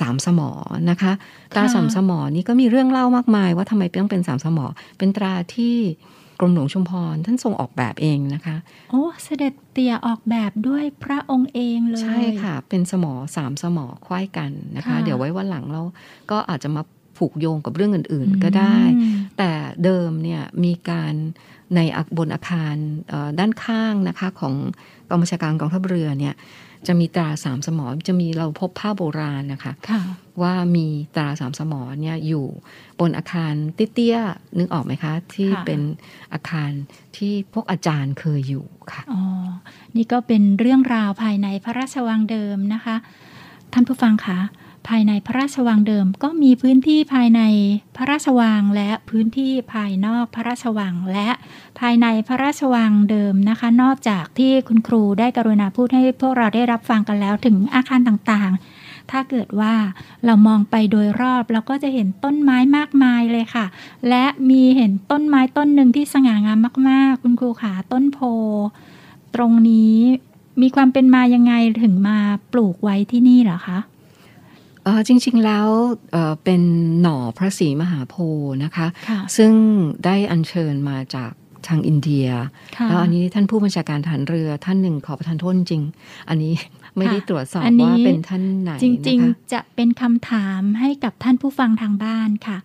[0.00, 0.50] สามสมอ
[0.90, 1.12] นะคะ
[1.54, 4.66] ตราสามสมอนี้ก็มีเรื่องเล่ามากมาย ว่าทำไมต้องเป็นสามสมอ
[4.98, 5.76] เป็นตราที่
[6.40, 8.56] กรมหลวงชุมพรท่านทรงออกแบบเองนะคะ
[8.90, 15.82] โอ้เสด็จเตี่ยออกแบบด้วยพระองค์เองเลย ใช่ค่ะ เป็นสมอสามสมอควายกันนะคะค่ะเดี๋ยวไว้วันหลังเรา
[16.30, 16.82] ก็อาจจะมา
[17.18, 18.78] ผูกโยงกับเรื่องอื่นอืมๆก็ได้
[19.38, 19.50] แต่
[19.84, 21.14] เดิมเนี่ยมีการ
[21.76, 22.74] ในอาบนอาคาร
[23.08, 24.54] เอ่อด้านข้างนะคะของ
[25.08, 26.34] กองบัญชาการกองทัพเรือเนี่ย
[26.86, 30.00] จะมีตราสามสมอจะมีเราพบผ้าโบราณนะคะค่ะ
[30.42, 32.46] ว่ามีตราสามสมอเนี่ยอยู่
[33.00, 35.80] บนอาคารเตี้ยๆนึกออกไหมคะ ที่ค่ะเป็น
[36.32, 36.70] อาคาร
[37.16, 39.20] ที่พวกอาจารย์เคยอยู่ค่ะอ๋อ
[39.96, 42.96] นี่ก็เป็นเรื่องราวภายในพระราชวังเดิมนะคะ
[43.72, 44.38] ท่านผู้ฟังคะ
[44.86, 47.40] ภายในพระราชวังเดิมก็มีพื้นที่ภายใน
[47.96, 51.28] พระราชวังและพื้นที่ภายนอกพระราชวังและ
[51.78, 59.74] ภายในพระราชวังเดิมนะคะ นอกจากที่คุณครูได้กรุณาพูดให้พวกเราได้รับฟังกันแล้วถึงอาคารต่างๆ ถ้าเกิดว่า
[60.24, 63.66] เรามองไปโดยรอบเราก็จะเห็นต้นไม้มากมายเลยค่ะ
[64.08, 68.18] และมีเห็นต้นไม้ต้นหนึ่งที่สง่างามมาก ๆ คุณครูขาต้นโพ
[69.34, 69.96] ตรงนี้
[70.60, 72.18] มีความเป็นมายังไงถึงมา
[72.52, 73.78] ปลูกไว้ที่นี่เหรอคะ
[75.08, 75.68] จริงๆแล้ว
[76.12, 76.62] เอ่อเป็น
[77.00, 79.52] หน่อพระศรีมหาโพธิ์นะคะค่ะซึ่ง
[80.04, 81.32] ได้อัญเชิญมาจาก
[81.68, 82.28] ทางอินเดีย
[82.76, 85.82] ค่ะแล้วอันนี้ท่านผู้บัญชาการทหารเรือท่านหนึ่งขอประทานโทษจริง
[86.28, 86.52] อันนี้
[86.96, 92.58] ไม่ได้ตรวจสอบอันนี้ว่าเป็นท่านไหนจริงนะคะๆจะเป็นคำถามให้กับท่านผู้ฟังทางบ้านค่ะ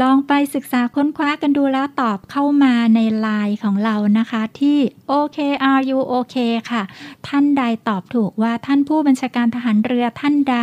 [0.00, 4.78] ลองไปศึกษาค้นคว้ากันดูแล้วตอบเข้ามาในไลน์ของเรานะคะที่
[5.10, 6.36] OKRUOK
[6.70, 6.82] ค่ะ
[7.28, 10.58] ท่านใดตอบถูกว่าท่านผู้บัญชาการทหารเรือท่านใด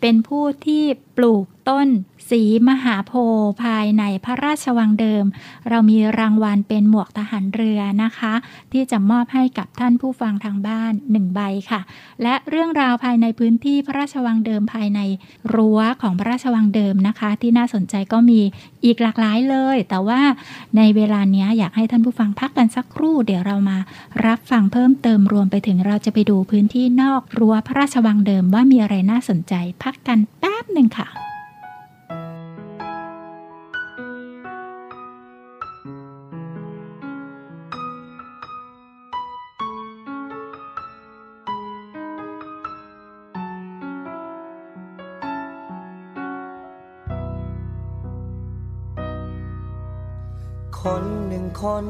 [0.00, 0.84] เป็นผู้ที่
[1.16, 1.88] ปลูก ต้น
[2.30, 5.24] สีมหาโพธิ์ภายในพระราชวังเดิม
[5.68, 8.32] เรามีรางวัลเป็นหมวกทหารเรือนะคะ
[8.72, 11.40] ที่จะมอบให้กับท่านผู้ฟังทางบ้านหนึ่งใบ
[11.70, 11.80] ค่ะ
[12.22, 15.00] และเรื่องราวภายในพื้นที่พระราชวังเดิมภายใน
[15.54, 18.40] รั้วของพระราชวังเดิมนะคะ ที่น่าสนใจก็มี
[18.84, 20.20] อีกหลากหลายเลย แต่ว่า
[20.76, 23.78] ในเวลานี้อยากให้ท่านผู้ฟังพักกันสักครู่ เดี๋ยวเรามา
[24.26, 31.29] รับฟังเพิ่มเติมรวมไปถึงเราจะไปดูพื้นที่นอกรั้วพระราชวังเดิมว่ามีอะไรน่าสนใจพักกันแป๊บหนึ่งค่ะ
[51.62, 51.86] คน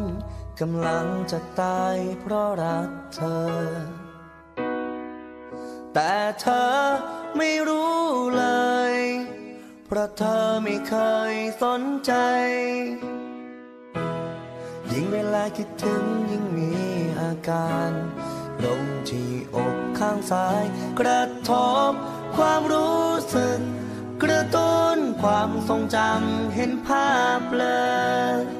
[0.60, 3.60] กำลังจะตายเพราะรักเธอ
[5.94, 6.74] แต่เธอ
[7.36, 8.00] ไม่รู้
[8.36, 8.46] เล
[8.92, 8.96] ย
[9.86, 10.94] เพราะเธอไม่เค
[11.32, 12.12] ยสนใจ
[14.90, 16.70] ยิ่งเวลาคิดถึงยิ่งมี
[17.20, 17.90] อาการ
[18.64, 20.62] ลงที่อกข้างซ้าย
[21.00, 21.52] กระท
[21.90, 21.92] บ
[22.36, 23.58] ความรู้สึก
[24.22, 27.66] กระตุ้นความทรงจำเห็นภาพเล
[28.36, 28.59] ย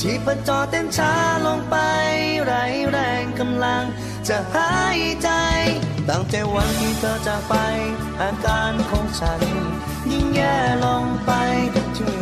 [0.00, 1.12] ชีพจรเต้นช้า
[1.46, 1.76] ลงไป
[2.44, 2.52] ไร
[2.90, 3.84] แรงกำลัง
[4.28, 5.30] จะหายใจ
[6.08, 7.54] ตั้งแต่วันที่เธอจากไป
[8.20, 9.40] อาการของฉัน
[10.10, 11.30] ยิ่งแย่ลงไป
[11.74, 12.14] ทุกที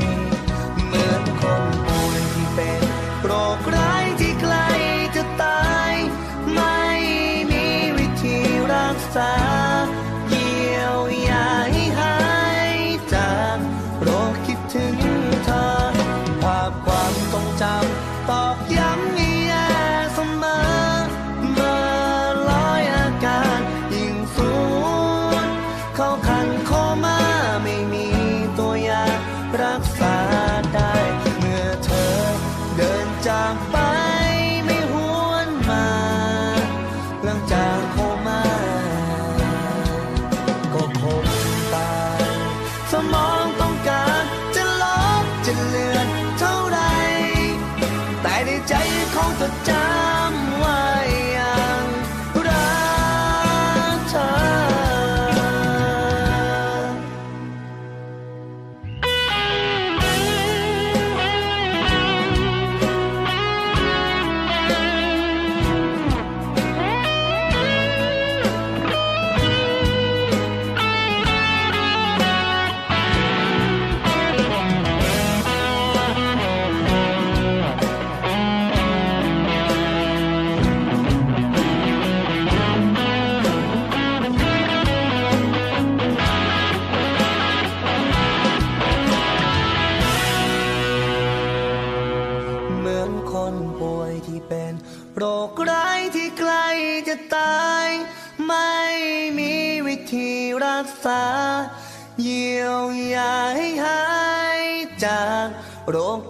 [0.87, 2.83] เหมือนคนป่วยที่เป็น
[3.25, 4.69] โรคร้ายที่ใกล้
[5.17, 5.93] จะตาย
[6.55, 6.81] ไม่
[7.51, 7.67] มี
[7.99, 8.37] วิธี
[8.73, 9.33] รักษา
[17.61, 18.04] ค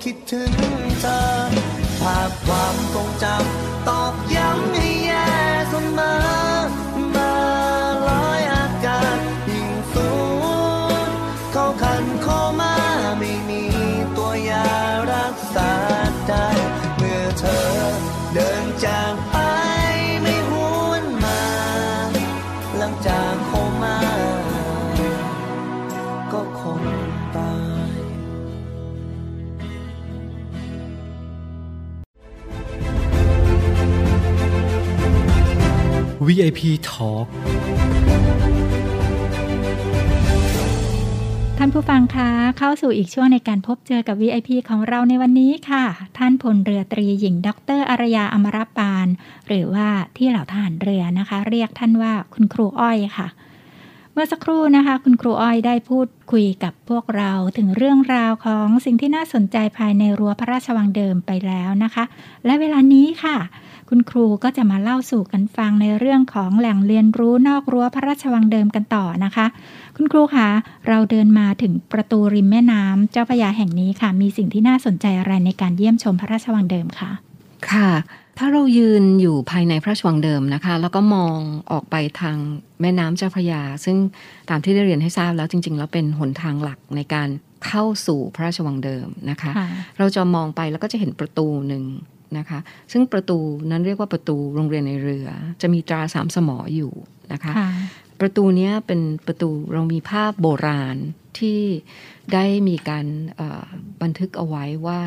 [0.04, 0.52] คิดถึง
[1.00, 1.20] เธอ
[2.00, 3.63] ภาพความทรงจำ
[36.26, 37.26] VIP Talk
[41.58, 45.84] ท่านผู้ฟังคะเข้าสู่อีกช่วงในการพบเจอกับ VIP ของเราในวันนี้ค่ะ
[46.18, 47.48] ท่านพลเรือตรีหญิง ด
[47.78, 49.06] รอารยาอมรปาน
[49.48, 53.28] หรือว่าที่เหล่าทหารเรือนะคะ เรียกท่านว่าคุณครูอ้อยค่ะ
[54.12, 62.04] เมื่อสักครู่นะคะ คุณครูอ้อยได้พูดคุยกับพวกเราถึงเรื่องราวของสิ่งที่น่าสนใจภายในรั้วพระราชวังเดิมไปแล้วนะคะ
[62.44, 63.36] และเวลานี้ค่ะ
[63.88, 69.46] คุณครูก็จะมาเล่าสู่กันฟังในเรื่องของแหล่งเรียนรู้นอกรั้วพระราชวังเดิมกันต่อนะคะ
[69.96, 70.48] คุณครูคะ
[70.88, 77.10] เราเดินมาถึงประตูริมแม่น้ำเจ้าพระยาแห่งนี้ค่ะ มีสิ่งที่น่าสนใจอะไรในการเยี่ยมชมพระราชวังเดิมคะ
[77.70, 77.90] ค่ะ
[78.38, 81.38] ถ้าเรายืนอยู่ภายในพระราชวังเดิมนะคะ แล้วก็มอง
[81.72, 82.36] ออกไปทาง
[82.80, 83.96] แม่น้ำเจ้าพระยา ซึ่ง
[84.50, 87.28] ตามที่ได้เรียนให้ทราบแล้วจริง ๆ แล้วเป็นหนทางหลักในการ
[87.66, 89.68] เข้าสู่พระราชวังเดิมนะคะค่ะ
[89.98, 91.84] เราจะมองไปแล้วก็จะเห็นประตูหนึ่ง
[92.38, 92.60] นะคะ
[92.92, 93.38] ซึ่งประตู
[93.70, 95.28] นั้นเรียกว่าประตูโรงเรียนในเรือ
[95.62, 96.92] จะมีตราสามสมออยู่
[97.32, 97.68] นะคะค่ะ
[98.20, 100.96] ประตูเนี้ยเป็นประตูเรามีภาพโบราณ
[101.38, 101.60] ที่
[102.32, 103.06] ได้มีการ
[103.36, 103.64] เอ่อ
[104.02, 105.00] บันทึกเอาไว้ว่า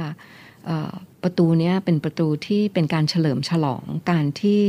[0.65, 4.61] เอ่อประตูเนี้ยเป็นประตูที่เป็นการเฉลิมฉลองการที่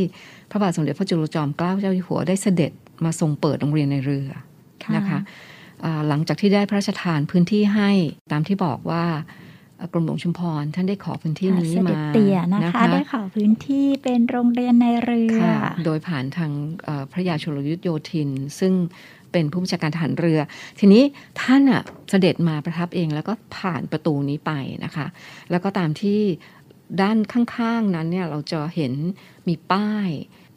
[0.50, 2.72] พระบาทสมเด็จพระจุลจอมเกล้าเจ้าอยู่หัวได้เสด็จ
[3.04, 4.28] มาทรงเปิดโรงเรียนในเรือ
[4.84, 5.20] ค่ะนะคะ
[5.84, 7.90] อ่าหลังจากที่ได้พระราชทานพื้นที่ให้
[8.32, 9.46] ตามที่บอกว่าเอ่อ
[9.92, 16.50] กรมหลวงชุมพร ท่านได้ขอพื้นที่นี้เสด็มาจเตี่ยนะคะ ได้ขอพื้นที่เป็นโรงเรียนในเรือค่ะโดยผ่านทาง
[16.84, 18.72] เอ่อพระยาชลยุทธโยธิน ซึ่ง
[19.32, 20.40] เป็นผู้บัญชาการทหารเรือ
[20.78, 21.02] ทีนี้
[21.42, 24.52] ท่านอะเสด็จมาประทับเองแล้วก็ผ่านประตูนี้ไป
[24.84, 25.06] นะคะ
[25.50, 26.20] แล้วก็ตามที่
[27.02, 28.92] ด้านข้างๆนั้นเนี่ยเราจะเห็น
[29.48, 30.08] มีป้าย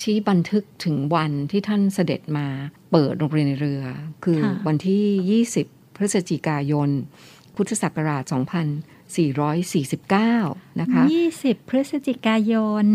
[0.03, 2.47] ที่บันทึกถึงวันที่ท่านเสด็จมา
[2.91, 3.83] เปิดโรงเรียนในเรือ
[4.23, 6.89] คือค่ะวันที่ 20 พฤศจิกายน
[7.55, 8.31] พุทธศักราช
[9.17, 11.03] 2449 นะคะ
[11.37, 12.53] 20 พฤศจิกาย
[12.83, 12.85] น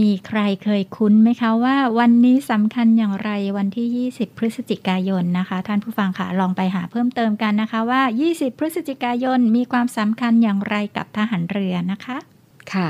[0.00, 12.18] มีใครเคยคุ้นไหมคะว่าวันนี้สำคัญอย่างไรวันที่ 20 พฤศจิกายนนะคะ ท่านผู้ฟังค่ะลองไปหาเพิ่มเติมกันนะคะว่า 20 พฤศจิกายนมีความสำคัญอย่างไรกับทหารเรือนะคะ
[12.72, 12.88] ค่ะ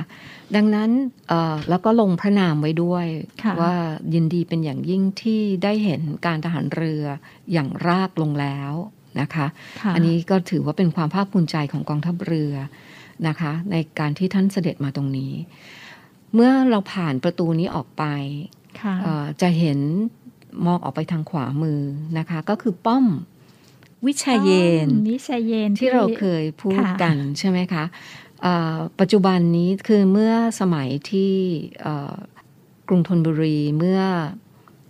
[0.57, 0.91] ดังนั้น
[1.29, 3.07] เอ่อแล้วก็ลงพระนามไว้ด้วย
[3.43, 3.75] ค่ะว่า
[4.14, 7.05] ยินดีเป็นอย่างยิ่งที่ได้เห็นการทหารเรือ
[7.53, 8.72] อย่างรากลงแล้ว
[9.20, 9.46] นะคะ
[9.80, 12.54] ค่ะอันนี้ก็ถือว่าเป็นความภาคภูมิใจของกองทัพเรือ
[13.28, 15.32] นะคะ ในการที่ท่านเสด็จมาตรงนี้
[16.34, 18.04] เมื่อเราผ่านประตูนี้ออกไป
[18.80, 19.78] ค่ะเอ่อจะเห็น
[20.66, 21.80] มองออกไปทางขวามือ
[22.18, 23.06] นะคะ ก็คือป้อม
[24.06, 24.50] วิชาเย
[24.86, 27.84] นป้อมวิชาเยนที่เราเคยพูดค่ะกันใช่ไหมคะ
[28.42, 31.32] เอ่อปัจจุบันนี้คือเมื่อสมัยที่
[31.82, 32.14] เอ่อ
[32.88, 34.00] กรุงธนบุรีเมื่อ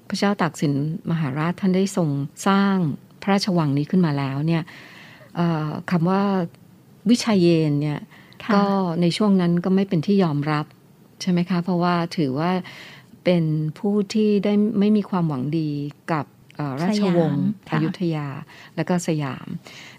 [0.08, 0.74] พระเจ้าตากสิน
[1.10, 2.08] มหาราชท่านได้ทรง
[2.48, 2.76] สร้าง
[3.24, 4.62] พระราชวังนี้ขึ้นมาแล้วเนี่ย
[5.36, 6.22] เอ่อคำว่า
[7.10, 8.00] วิชาเยนเนี่ย
[8.44, 8.64] ค่ะก็
[9.00, 10.66] ในช่วงนั้นก็ไม่เป็นที่ยอมรับ
[11.20, 12.50] ใช่ไหมคะ เพราะว่าถือว่า
[13.24, 13.44] เป็น
[13.78, 15.70] ผู้ที่ได้ไม่มีความหวังดี
[16.12, 18.26] กับเอ่อราชวงศ์สยามค่ะอยุธยา
[18.76, 19.46] และก็สยาม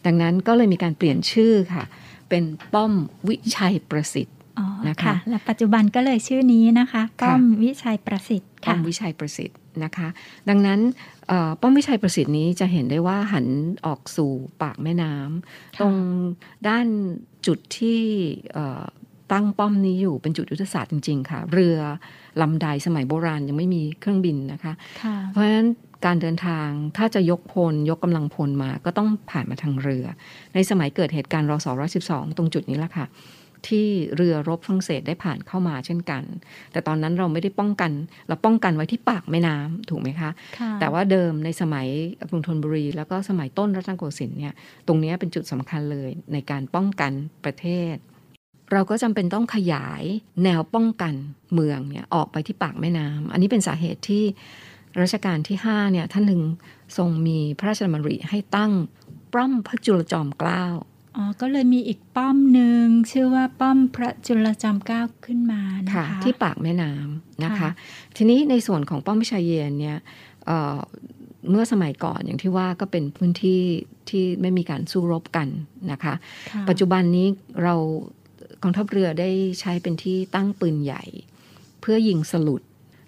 [0.06, 1.84] ดังนั้นก็เลยมีการเปลี่ยนชื่อค่ะ
[2.30, 2.94] เป็นป้อม
[3.28, 10.08] วิชัยประสิทธิ์อ๋อนะคะค่ะและปัจจุบันก็เลยชื่อนี้นะคะค่ะป้อมวิชัยประสิทธิ์ป้อค่ะมวิชัยประสิทธิ์นะคะ
[10.50, 10.80] ดังนั้น
[11.15, 11.15] เอ่อ
[11.62, 13.48] ป้อมวิชัยประสิทธิ์นี้จะเห็นได้ว่าหัน
[13.86, 15.96] ออกสู่ปากแม่น้ำค่ะตรง
[16.68, 16.88] ด้าน
[17.48, 18.00] จุดที่
[18.54, 18.84] เอ่อ
[19.32, 21.78] ตั้งป้อมนี้อยู่เป็นจุดยุทธศาสตร์จริง ๆ ค่ะ เรือ
[22.42, 24.74] ลำใดสมัยโบราณยังไม่มีเครื่องบินนะคะ
[25.04, 25.68] ค่ะเพราะฉะนั้น
[26.06, 26.68] การเดินทาง
[26.98, 30.06] ถ้าจะยกพล ยกกำลังพลมาก็ต้องผ่านมาทางเรือ
[30.54, 31.68] ในสมัยเกิดเหตุการณ์รศ
[32.02, 33.06] 112 ตรงจุดนี้แหละค่ะ
[33.68, 36.24] ที่เรือรบฝรั่งเศสได้ผ่านเข้ามาเช่นกัน
[36.72, 37.92] แต่ตอนนั้นเราไม่ได้ป้องกัน
[38.28, 40.30] เราป้องกันไว้ที่ปากแม่น้ำถูกไหมคะ
[40.60, 41.88] ค่ะแต่ว่าเดิมในสมัย
[42.30, 44.54] กรุงธนบุรี แล้วก็สมัยต้นรัตนโกสินทร์เนี่ย
[44.88, 47.12] ตรงเนี้ยเป็นจุดสำคัญเลยในการป้องกัน
[47.44, 47.96] ประเทศ
[48.72, 50.04] เราก็จำเป็นต้องขยาย
[50.44, 51.14] แนวป้องกัน
[51.54, 54.24] เมืองเนี่ยออกไปที่ปากแม่น้ำอันนี้เป็นสาเหตุที่
[55.02, 56.42] รัชกาลที่5เนี่ยท่านหนึ่ง
[56.98, 58.72] ทรงมีพระราชดำริให้ตั้ง
[59.34, 60.66] ป้อมพระจุลจอมเกล้า
[61.16, 67.70] อ๋อ ก็เลยมีอีกป้อมหนึ่งชื่อว่าป้อมพระจุลจอมเกล้าขึ้นมานะคะค่ะที่ปากแม่น้ำนะคะค่ะ
[68.16, 69.98] ทีนี้ในส่วนของป้อมวิชัยเยนเนี่ย
[70.46, 70.78] เอ่อ
[71.50, 73.62] เมื่อสมัยก่อนอย่างที่ว่าก็เป็นพื้นที่
[74.10, 75.48] ที่ไม่มีการสู้รบกัน
[75.92, 76.14] นะคะ
[76.52, 77.28] ค่ะปัจจุบันนี้
[77.64, 77.76] เรา
[78.64, 81.04] กองทัพเรือได้ใช้เป็นที่ตั้งปืนใหญ่
[81.82, 82.62] เพื่อยิงสลุด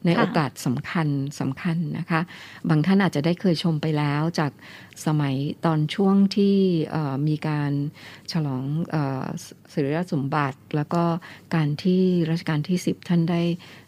[0.08, 1.08] ในค่ะโอกาสสำคัญ
[1.40, 2.22] สำคัญนะคะ
[2.70, 4.52] บางท่านอาจจะได้เคยชมไปแล้วจาก
[5.06, 5.36] สมัย
[5.66, 6.56] ตอนช่วงที่
[6.92, 7.72] เอ่อมีการ
[8.32, 11.04] ฉลองเออสสิริราชสมบัติ แล้วก็
[11.56, 12.02] การที่
[12.32, 13.42] รัชกาลที่ 10 ท่านได้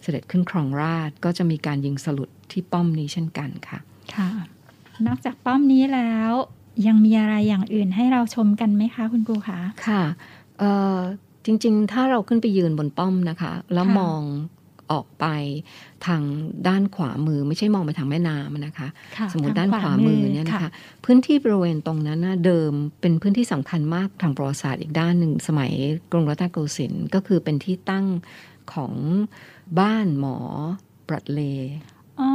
[0.03, 3.79] เสด็จขึ้นครองราชย์ก็จะมีการยิงสลุดที่ป้อมนี้เช่นกันค่ะ
[4.15, 4.29] ค่ะ
[5.07, 6.31] นอกจากป้อมนี้แล้ว
[6.87, 10.03] ยังมีอะไรอย่างอื่นให้เราชมกันไหมคะคุณครูคะค่ะ
[10.59, 10.97] เอ่อ
[11.45, 14.21] จริง ๆ ถ้าเราขึ้นไปยืนบนป้อมนะคะ แล้วค่ะมอง
[14.91, 15.25] ออกไป
[16.05, 16.21] ทาง
[16.67, 18.87] ด้านขวามือไม่ใช่มองไปทางแม่น้ำนะคะ
[19.17, 20.71] ค่ะสมมติทด้านขวามือเนี่ยนะคะ
[21.05, 22.71] พื้นที่บริเวณตรงนั้นนะเดิม
[23.01, 25.71] เป็นพื้นที่สำคัญมากทางประวัติศาสตร์อีกด้านหนึ่งสมัย
[26.11, 28.05] กรุงรัตนโกสินทร์ก็คือเป็นที่ตั้ง
[28.73, 28.93] ของ
[29.79, 30.37] บ้านหมอ
[31.07, 31.73] บรัดเลย์
[32.19, 32.29] อ๋อ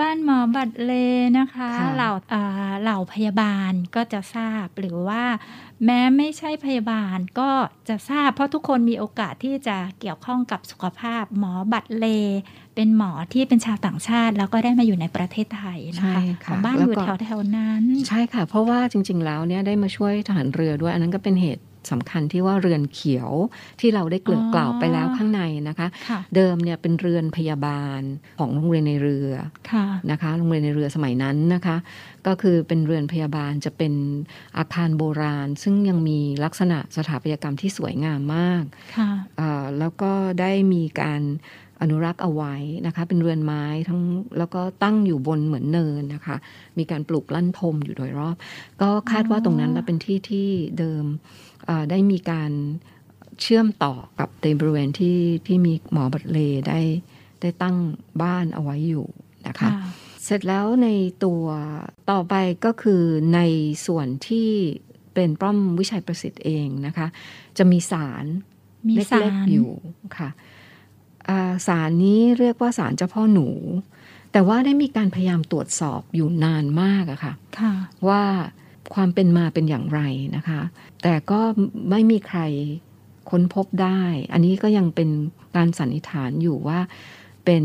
[0.00, 0.92] บ้านหมอบัตรเล
[1.38, 5.22] นะคะค่ะเหล่าอ่าเหล่าพยาบาลก็จะทราบหรือว่า
[5.84, 7.50] แม้ไม่ใช่พยาบาลก็
[7.88, 12.06] จะทราบ เพราะทุกคนมีโอกาสที่จะเกี่ยวข้องกับสุขภาพ หมอบัตรเล
[12.74, 23.30] เป็นหมอที่เป็นชาวต่างชาติ แล้วก็ได้มาอยู่ในประเทศไทยนะใช่คะค่ะของบ้านแล้วอยู่ก็แถวแถวๆนั้น ใช่ค่ะ เพราะว่าจริง ๆ แล้วเนี่ยได้มาช่วยทหารเรือด้วยอันนั้นก็เป็นเหตุ สำคัญที่ว่าเรือนเขียว
[23.80, 28.00] ที่เราได้เกริ่นอ๋อกล่าวไปแล้วข้างในนะคะค่ะเดิมเนี่ยเป็นเรือนพยาบาล
[28.38, 29.30] ของโรงเรียนในเรือ
[29.72, 31.76] ค่ะนะคะโรงเรียนในเรือสมัยนั้นนะคะ
[32.26, 33.94] ก็คือเป็นเรือนพยาบาลจะเป็น
[34.58, 38.64] อาคารโบราณ ซึ่งยังมีลักษณะสถาปัตยกรรมที่สวยงามมาก
[38.96, 41.22] ค่ะเอ่อแล้วก็ได้มีการ
[41.82, 42.54] อนุรักษ์เอาไว้
[42.86, 44.00] นะคะ เป็นเรือนไม้ทั้ง
[44.38, 46.36] แล้วก็ตั้งอยู่บนเหมือนเนินนะคะ
[46.78, 48.36] มีการปลูกลั่นทมอยู่โดยรอบ
[48.82, 51.04] ก็คาดว่าตรงนั้นน่ะเป็นที่ที่เดิม
[51.55, 51.55] เอ่อ
[51.90, 52.50] ได้มีการ
[53.40, 56.38] เชื่อมต่อกับในบริเวณที่ที่มีหมอบัตรเล
[56.68, 56.80] ได้
[57.40, 57.76] ได้ตั้ง
[58.22, 59.06] บ้านเอาไว้อยู่
[59.46, 59.72] นะคะค่ะ
[60.24, 60.88] เสร็จแล้วใน
[61.24, 61.44] ตัว
[62.10, 63.02] ต่อไปก็คือ
[63.34, 63.40] ใน
[63.86, 64.50] ส่วนที่
[65.14, 67.06] เป็นป้อมวิชัยประสิทธิ์เองนะคะ
[67.58, 68.24] จะมีสาร
[68.88, 69.70] มีเสาล็กรๆอยู่
[70.18, 70.28] ค่ะ
[71.28, 73.48] อ่าสารนี้เรียกว่าสารเจ้าพ่อหนู
[74.32, 77.74] แต่ว่าได้มีการพยายามตรวจสอบอยู่นานมากอะค่ะค่ะ
[78.08, 78.22] ว่า
[78.94, 80.00] ความเป็นมาเป็นอย่างไร
[80.36, 80.60] นะคะ
[81.02, 81.40] แต่ก็
[81.90, 82.40] ไม่มีใคร
[83.30, 84.00] ค้นพบได้
[84.32, 85.10] อันนี้ก็ยังเป็น
[85.56, 86.80] การสันนิษฐานอยู่ว่า
[87.44, 87.64] เป็น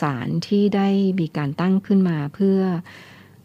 [0.00, 0.88] สารที่ได้
[1.20, 2.58] มีการตั้งขึ้นมาเพื่อ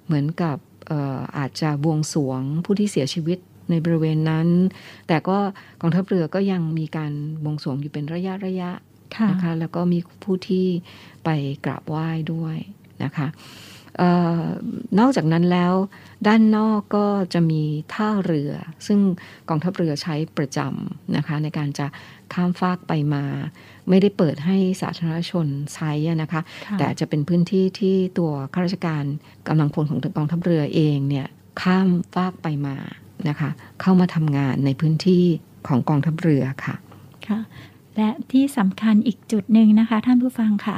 [0.05, 0.57] เหมือนกับ
[0.91, 3.38] อออาจจะบวงสรวงผู้ที่เสียชีวิต
[3.70, 4.47] ในบริเวณนั้น
[5.07, 5.38] แต่ก็
[5.82, 7.11] กองทัพเรือก็ยังมีการ
[7.43, 10.65] บวงสรวงอยู่เป็นระยะระยะะนะคะ แล้วก็มีผู้ที่
[11.26, 11.30] ไป
[11.65, 12.57] กราบไหว้ด้วย
[13.03, 13.28] นะคะ
[15.00, 15.74] นอกจากนั้นแล้ว
[16.28, 18.52] ด้านนอกก็จะมีท่าเรือ
[18.88, 19.00] ซึ่ง
[19.50, 21.88] กองทัพเรือใช้ประจำนะคะในการจะ
[22.34, 23.24] ข้ามฟากไปมา
[23.89, 29.04] ไม่ได้เปิดให้สาธารณชนใช้อะนะคะค่ะแต่จะเป็นพื้นที่ที่ตัวข้าราชการ
[29.48, 31.28] กำลังพลของกองทัพเรือเองเนี่ย
[31.62, 32.76] ข้ามฟากไปมา
[33.30, 33.50] นะคะ
[33.82, 35.24] เข้ามาทำงานในพื้นที่
[35.68, 36.76] ของกองทัพเรือค่ะ
[37.28, 37.39] ค่ะ
[37.98, 40.78] และที่สำคัญอีกจุดหนึ่งนะคะ ท่านผู้ฟังค่ะ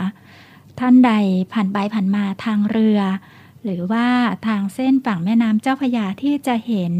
[0.79, 1.11] ท่านใด
[1.53, 2.99] ผ่านไปผ่านมาทางเรือ
[3.63, 4.07] หรือว่า
[4.47, 6.93] ทางเส้นฝั่งแม่น้ำเจ้าพยาที่จะเห็น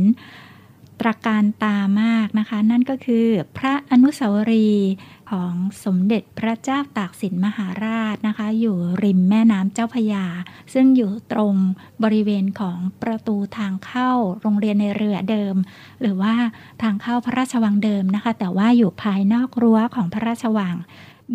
[1.00, 3.28] ตระการตามากนะคะ นั่นก็คือ
[3.58, 4.92] พระอนุสาวรีย์
[5.32, 5.54] ของ
[5.86, 10.26] สมเด็จพระเจ้าตากสินมหาราชนะคะ อยู่ริมแม่น้ำเจ้าพยา
[10.74, 11.56] ซึ่งอยู่ตรง
[12.04, 14.12] บริเวณของประตูทางเข้า
[14.42, 15.56] โรงเรียนในเรือเดิม
[16.02, 16.36] หรือว่า
[16.82, 20.76] ทางเข้าพระราชวังเดิมนะคะ แต่ว่าอยู่ภายนอกรั้วของพระราชวัง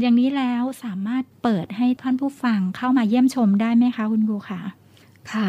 [0.01, 4.61] อย่างนี้แล้วสามารถเปิดให้ท่านผู้ฟังเข้ามาเยี่ยมชมได้ไหมคะคุณครูคะ
[5.32, 5.49] ค่ะ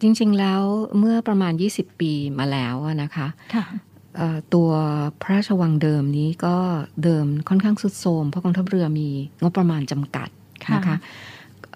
[0.00, 0.62] จริงๆแล้ว
[0.98, 3.64] เมื่อประมาณ 20 ปีมาแล้วอะนะคะค่ะ
[4.16, 4.70] เอ่อตัว
[5.22, 6.56] พระราชวังเดิมนี้ก็
[7.04, 9.08] เดิมค่อนข้างสุดโทรมเพราะกองทัพเรือมี
[9.42, 10.28] งบประมาณจำกัด
[10.66, 10.96] ค่ะนะคะ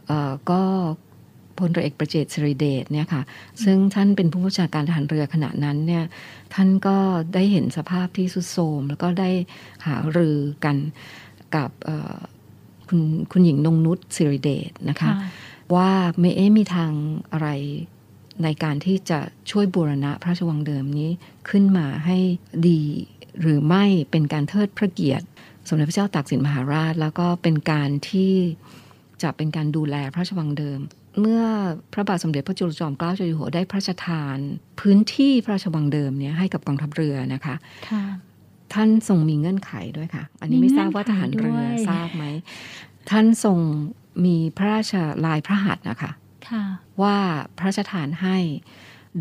[0.06, 0.62] เอ่อก็
[1.58, 3.22] พลเรือเอกประเจตสิริเดชเนี่ยค่ะ
[3.64, 6.04] ซึ่งท่านเป็นผู้บัญชาการทหารเรือขณะนั้นเนี่ย
[6.54, 6.96] ท่านก็
[7.34, 9.30] ได้เห็นสภาพที่สุดโทรมแล้วก็ได้
[9.86, 10.76] หารือกัน
[11.57, 12.16] กับเอ่อ
[12.88, 13.00] คุณ
[13.32, 15.11] คุณหญิงนงนุชสิริเดชนะคะ
[15.74, 15.90] ว่า
[16.20, 16.92] ไม่เอ๊ะมีทาง
[17.32, 17.48] อะไร
[18.42, 21.11] ในการที่จะช่วยบูรณะพระราชวังเดิมนี้
[21.48, 22.16] ขึ้นมาให้
[22.68, 22.82] ดี
[23.40, 25.26] หรือไม่เป็นการเทิดพระเกียรติ
[25.68, 28.32] สมเด็จพระเจ้าตากสินมหาราช แล้วก็เป็นการที่
[29.22, 30.80] จะเป็นการดูแลพระราชวังเดิม
[31.20, 31.42] เมื่อ
[31.92, 34.36] พระบาทสมเด็จพระจุลจอมเกล้าเจ้าอยู่หัวได้พระราชทาน
[34.80, 37.55] พื้นที่พระราชวังเดิมเนี่ยให้กับกองทัพเรือนะคะ
[37.90, 38.05] ค่ะ
[38.74, 42.24] ท่านทรงมีเงื่อนไขด้วยค่ะ อันนี้ไม่ทราบว่าทหารเรือทราบไหม
[43.10, 43.58] ท่านทรง
[44.24, 44.94] มีพระราช
[45.24, 46.12] ลายพระหัตถ์นะคะ
[46.48, 46.62] ค่ะ
[47.02, 47.16] ว่า
[47.56, 48.38] พระราชทานให้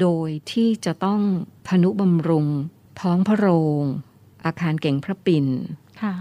[0.02, 1.22] โดยที่จะต้อง
[1.68, 2.48] พนุบำรุง
[3.02, 3.48] ท้องพระโร
[3.82, 3.84] ง
[4.46, 5.46] อาคารเก่งพระปิ่น
[6.02, 6.14] ค่ะ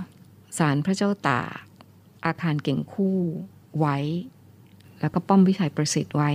[0.59, 1.65] ศาลพระเจ้าตาก
[2.27, 3.19] อาคารเก่งคู่
[3.79, 3.97] ไว้
[5.01, 6.31] แล้วก็ป้อมวิชัยประสิทธิ์ไว้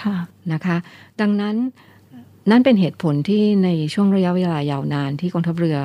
[0.00, 0.16] ค่ะ
[0.52, 0.76] นะคะ
[1.20, 1.56] ดังนั้น
[2.50, 5.78] นั่นเป็นเหตุผลที่ในช่วงระยะเวลายาวนานที่กองทัพเรือ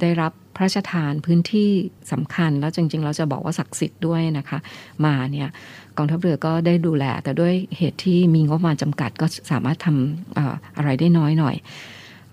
[0.00, 1.70] ได้รับพระราชทานพื้นที่
[2.12, 4.58] สำคัญ แล้วจริง ๆ เราจะบอกว่าศักดิ์สิทธิ์ด้วยนะคะ
[5.04, 5.48] มาเนี่ย
[5.96, 11.56] กองทัพเรือก็ได้ดูแล แต่ด้วยเหตุที่มีงบประมาณจำกัดก็สามารถทำเอ่ออะไรได้น้อยหน่อย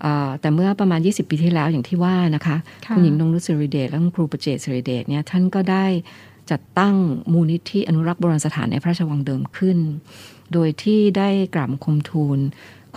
[0.02, 2.56] เออแต่เมื่อประมาณ 20 ปีที่แล้วอย่างที่ว่านะคะ
[2.86, 5.86] ค่ะคุณหญิงนงนุชสิริเดชและคุณครูประเจตสิริเดชเนี่ยท่านก็ได้
[6.50, 6.94] จัดตั้ง
[7.32, 9.78] มูลนิธิอนุรักษ์โบราณสถานในพระราชวังเดิมขึ้น
[10.52, 12.38] โดยที่ได้กราบบังคมทูล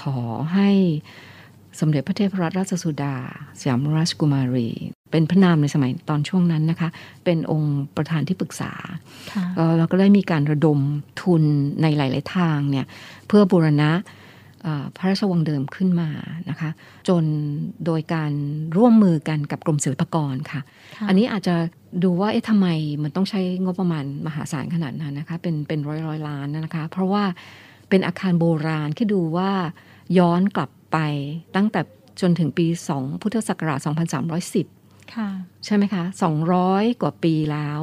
[0.01, 0.17] ขอ
[0.53, 0.69] ให้
[1.79, 3.15] สมเด็จพระเทพรัตนราชสุดา
[3.59, 4.69] สยามราชกุมารี
[5.11, 6.89] เป็นพระนามในสมัยตอนช่วงนั้นนะคะ
[7.25, 8.71] เป็นองค์ประธานที่ปรึกษา
[9.33, 10.79] ค่ะเอ่อเราก็ได้มีการระดม
[11.21, 11.43] ทุน
[11.81, 12.85] ในหลาย ๆ ทางเนี่ย
[13.27, 13.91] เพื่อบูรณะ
[14.63, 16.09] เอ่อพระราชวังเดิมขึ้นมา
[16.49, 16.69] นะคะ
[17.07, 17.23] จน
[17.85, 18.31] โดยการ
[18.77, 20.61] ร่วมมือกันกับกรมศิลปากรค่ะ
[20.97, 21.55] ค่ะ อันนี้อาจจะ
[22.03, 22.67] ดูว่าเอ๊ะทำไม
[23.03, 27.23] มันต้องใช้งบประมาณมหาศาลขนาดนั้นนะคะ เป็นเป็นร้อยร้อยล้านนะคะ เพราะว่า
[27.89, 29.51] เป็นอาคารโบราณที่ดูว่า
[30.19, 30.99] ย้อนกลับ ไป
[31.55, 31.81] ตั้งแต่
[32.21, 33.79] จนถึงปี 2 พุทธศักราช
[34.45, 35.29] 2310ค่ะ
[35.65, 36.03] ใช่ไหมคะ
[36.53, 37.79] 200 กว่าปีแล้ว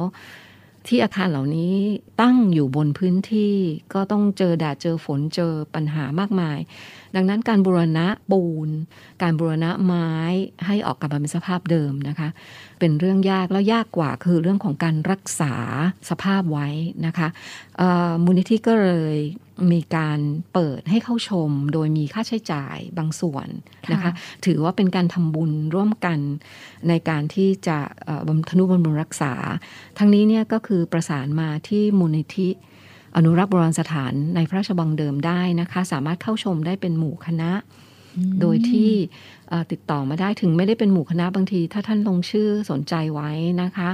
[0.87, 1.75] ที่อาคารเหล่านี้
[2.21, 3.55] ตั้งอยู่บนพื้นที่
[3.93, 6.59] ก็ต้องเจอแดดเจอฝนเจอปัญหามากมาย
[7.15, 8.69] ดังนั้นการบูรณะปูน
[9.21, 10.11] การบูรณะไม้
[10.65, 12.29] ให้ออกกลับมาเป็นสภาพเดิมนะคะ
[12.79, 15.53] เป็นเรื่องยากแล้วยากกว่าคือเรื่องของการรักษา
[16.09, 16.67] สภาพไว้
[17.05, 17.27] นะคะ
[17.77, 19.17] เอ่อมูลนิธิก็เลย
[19.71, 20.19] มีการ
[20.53, 23.47] เปิดให้เข้าชม โดยมีค่าใช้จ่ายบางส่วน
[23.91, 24.11] นะคะค่ะ
[24.45, 26.19] ถือว่าเป็นการทำบุญร่วมกัน
[26.89, 29.33] ในการที่จะเอ่อบำทนุบำรุงรักษา
[29.97, 32.49] ทั้งนี้เนี่ยก็คือประสานมาที่มูลนิธิ
[33.15, 37.51] อนุรักษ์โบราณสถานในพระราชวังเดิมได้นะคะ สามารถเข้าชมได้เป็นหมู่คณะ
[38.41, 38.91] โดยที่
[39.49, 43.31] เอ่อติดต่อมาได้ถึงไม่ได้เป็นหมู่คณะบางที ถ้าท่านลงชื่อสนใจไว้
[43.61, 43.89] นะคะ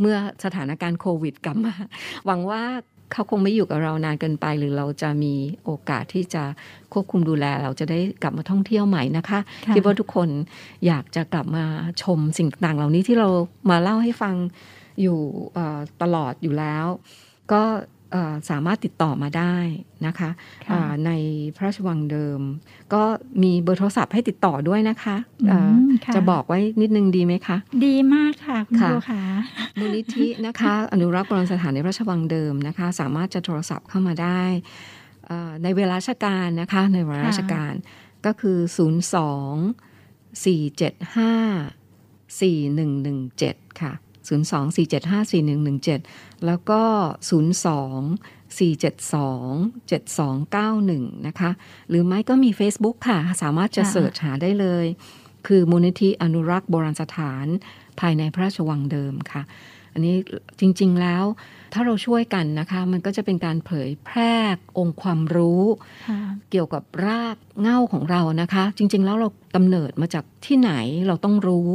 [0.00, 1.74] เมื่อสถานการณ์โควิดกลับมา
[2.26, 2.62] หวังว่า
[3.12, 5.34] เขาคงไม่อยู่กับเรานานเกินไป หรือเราจะมี
[5.64, 6.42] โอกาสที่จะ
[6.92, 10.28] ควบคุมดูแล เราจะได้กลับมาท่องเที่ยวใหม่นะคะค่ะคิดว่าทุกคน
[10.86, 11.64] อยากจะกลับมา
[12.02, 13.28] ชมสิ่งต่างๆเหล่านี้ที่เรา
[13.70, 14.34] มาเล่าให้ฟัง
[15.00, 15.18] อยู่
[15.54, 16.86] เอ่อตลอดอยู่แล้ว
[17.52, 17.93] ก็เอ่อ
[18.50, 19.56] สามารถติดต่อมาได้
[20.06, 20.30] นะคะ
[20.68, 21.10] ค่ะอ่าใน
[21.56, 22.40] พระราชวังเดิม
[22.94, 23.02] ก็
[23.42, 25.72] มีเบอร์โทรศัพท์ให้ติดต่อด้วยนะคะอืมเอ่อ
[26.06, 27.56] ค่ะจะบอกไว้นิดนึงดีไหมคะ
[27.86, 29.22] ดีมากค่ะ คุณค่ะครูค่ะ
[29.78, 34.42] มูลนิธินะคะ อนุรักษ์โบราณสถานในพระราชวังเดิมนะคะ สามารถจะโทรศัพท์เข้ามาได้
[35.26, 37.72] เอ่อในเวลาราชการนะคะ ในเวลาราชการ
[38.26, 43.92] ก็คือ 02 475 4117 ค่ะ
[44.28, 45.32] 02 475
[45.92, 46.82] 4117 แล้วก็
[47.32, 48.58] 02 472
[49.90, 51.50] 7291 นะคะ
[51.88, 54.86] หรือไม่ก็มี Facebook ค่ะ สามารถจะค่ะเสิร์ชหาได้เลย
[55.46, 57.46] คือมูลนิธิอนุรักษ์โบราณสถาน
[58.00, 59.42] ภายในพระราชวังเดิมค่ะ
[59.92, 60.16] อันนี้
[60.60, 61.24] จริงๆแล้ว
[61.72, 64.34] ถ้าเราช่วยกันนะคะ มันก็จะเป็นการเผยแพร่
[64.78, 65.62] องค์ความรู้
[66.08, 66.20] ค่ะ
[66.50, 70.72] เกี่ยวกับรากเหง้าของเรานะคะ จริง ๆ แล้วเรากำเนิดมาจากที่ไหน
[71.06, 71.70] เราต้องรู้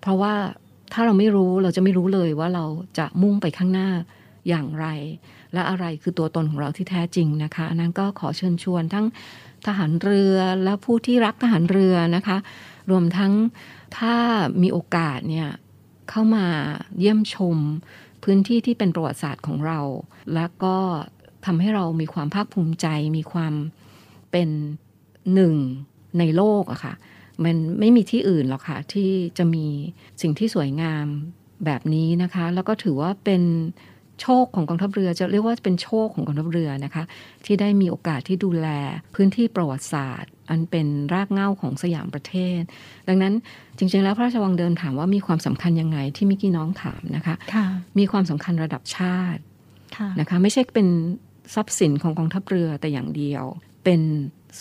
[0.00, 0.34] เพราะว่า
[0.92, 2.64] ถ้าเราไม่รู้เราจะไม่รู้เลยว่าเรา
[2.98, 3.88] จะมุ่งไปข้างหน้า
[4.48, 4.86] อย่างไร
[5.54, 9.06] และอะไรคือตัวตนของเราที่แท้จริงนะคะอันนั้นก็ขอเชิญชวนทั้ง
[9.66, 12.36] ทหารเรือและผู้ที่รักทหารเรือนะคะ
[12.90, 13.32] รวมทั้ง
[13.98, 14.14] ถ้า
[14.62, 15.48] มีโอกาสเนี่ย
[16.10, 16.46] เข้ามา
[16.98, 17.56] เยี่ยมชม
[18.24, 19.80] พื้นที่ที่เป็นประวัติศาสตร์ของเรา
[20.34, 20.76] แล้วก็
[21.46, 23.54] ทำให้เรามีความภาคภูมิใจมีความ
[24.30, 24.48] เป็น
[25.34, 25.54] หนึ่ง
[26.18, 26.94] ในโลกอะค่ะ
[27.44, 29.66] มันไม่มีที่อื่นหรอกค่ะ ที่จะมี
[30.22, 31.06] สิ่งที่สวยงาม
[31.64, 33.42] แบบนี้นะคะ แล้วก็ถือว่าเป็น
[34.22, 37.04] โชคของกองทัพเรือจะเรียกว่าเป็นโชคของกองทัพเรือนะคะ
[37.44, 38.68] ที่ได้มีโอกาสที่ดูแล
[39.14, 42.60] พื้นที่ประวัติศาสตร์ อันเป็นรากเหง้าของสยามประเทศ
[43.08, 43.34] ดังนั้น
[43.78, 47.66] จริง ๆ แล้วพระราชวังเดิมถามว่ามีความสำคัญยังไงที่มิกกี้น้องถามนะคะค่ะ
[47.98, 49.42] มีความสำคัญระดับชาติ
[49.96, 50.88] ค่ะนะคะไม่ใช่เป็น
[51.54, 53.44] ทรัพย์สินของกองทัพเรือแต่อย่างเดียว
[53.84, 54.00] เป็น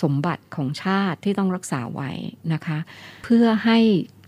[0.01, 2.11] สมบัติของชาติที่ต้องรักษาไว้
[2.53, 2.77] นะคะ
[3.23, 3.79] เพื่อให้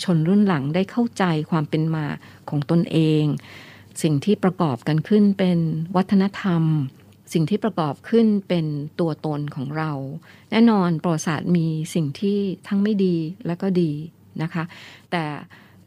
[0.03, 2.05] ชนรุ่นหลังได้เข้าใจความเป็นมา
[2.49, 3.24] ของตนเอง
[4.01, 5.59] สิ่งที่ประกอบกันขึ้นเป็น
[5.95, 6.63] วัฒนธรรม
[7.34, 8.66] สิ่งที่ประกอบขึ้นเป็น
[8.99, 9.91] ตัวตนของเรา
[10.51, 12.38] แน่นอนประวัติศาสตร์มีสิ่งที่
[12.68, 13.16] ทั้งไม่ดี
[13.47, 13.91] และก็ดี
[14.41, 14.63] นะคะ
[15.11, 15.24] แต่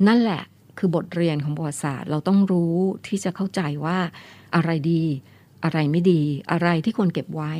[0.07, 0.43] นั่นแหละ
[0.79, 2.77] คือบทเรียนของประวัติศาสตร์เราต้องรู้
[3.07, 3.99] ที่จะเข้าใจว่า
[4.55, 5.03] อะไรดี
[5.65, 6.23] อะไรไม่ดี
[6.53, 7.55] อะไรที่ควรเก็บไว้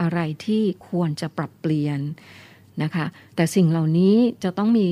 [0.00, 2.00] อะไรที่ควรจะปรับเปลี่ยน
[2.82, 4.88] นะคะแต่สิ่งเหล่านี้จะต้องมี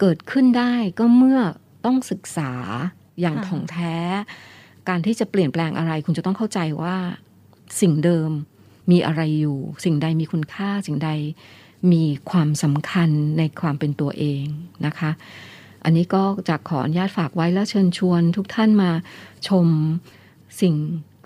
[0.00, 1.40] เกิดขึ้นได้ก็เมื่อ
[1.84, 2.52] ต้องศึกษา
[3.20, 3.96] อย่างถ่องแท้
[4.88, 6.96] การที่จะเปลี่ยนแปลงอะไร คุณจะต้องเข้าใจว่า
[7.80, 8.30] สิ่งเดิม
[8.90, 11.10] มีอะไรอยู่ สิ่งใดมีคุณค่า สิ่งใด
[11.92, 14.44] มีความสำคัญในความเป็นตัวเอง
[14.86, 15.10] นะคะ
[15.84, 18.90] อันนี้ก็จะขออนุญาตฝากไว้แล้วเชิญชวนทุกท่านมา
[19.48, 19.66] ชม
[20.60, 20.74] สิ่ง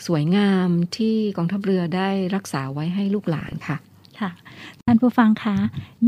[0.06, 3.78] สวยงามที่กองทัพเรือได้รักษาไว้ให้ลูกหลานค่ะ
[4.20, 4.30] ค่ะ
[4.86, 5.56] ท่านผู้ฟังคะ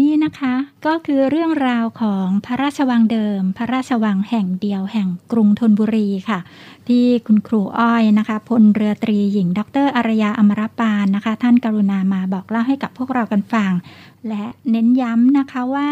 [0.00, 0.54] นี่นะคะ
[0.86, 6.38] ก็คือเรื่องราวของพระราชวังเดิม พระราชวังแห่งเดียวแห่งกรุงธนบุรีค่ะ
[6.88, 13.72] ที่คุณครูอ้อยนะคะพลเรือตรีหญิง ดรอารยาอมรปานนะคะ ท่านกรุณามาบอกเล่าให้กับพวกเรากันฟัง
[14.28, 15.88] และเน้นย้ำนะคะว่า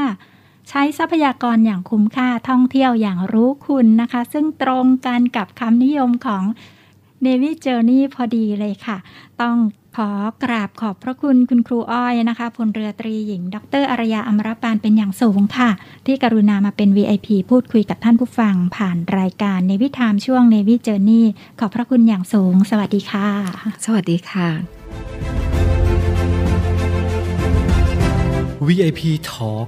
[0.68, 6.44] ใช้ทรัพยากรอย่างคุ้มค่าท่องเที่ยวอย่างรู้คุณนะคะ ซึ่งตรงกันกับคำนิยมของ
[7.26, 8.96] Navy Journey พอดีเลยค่ะ
[9.42, 9.56] ต้อง
[9.96, 10.10] ขอ
[10.44, 15.70] กราบขอบพระคุณคุณครูอ้อยนะคะพลเรือตรีหญิง ดรอารยาอมรปานเป็นอย่างสูงค่ะ
[16.06, 21.24] ที่กรุณามาเป็น VIP พูดคุยกับท่านผู้ฟัง ผ่านรายการในวิถามช่วง Navy Journey
[21.60, 23.28] ขอบพระคุณอย่างสูง สวัสดีค่ะ
[23.84, 24.48] สวัสดีค่ะ
[28.66, 29.00] VIP
[29.30, 29.66] Talk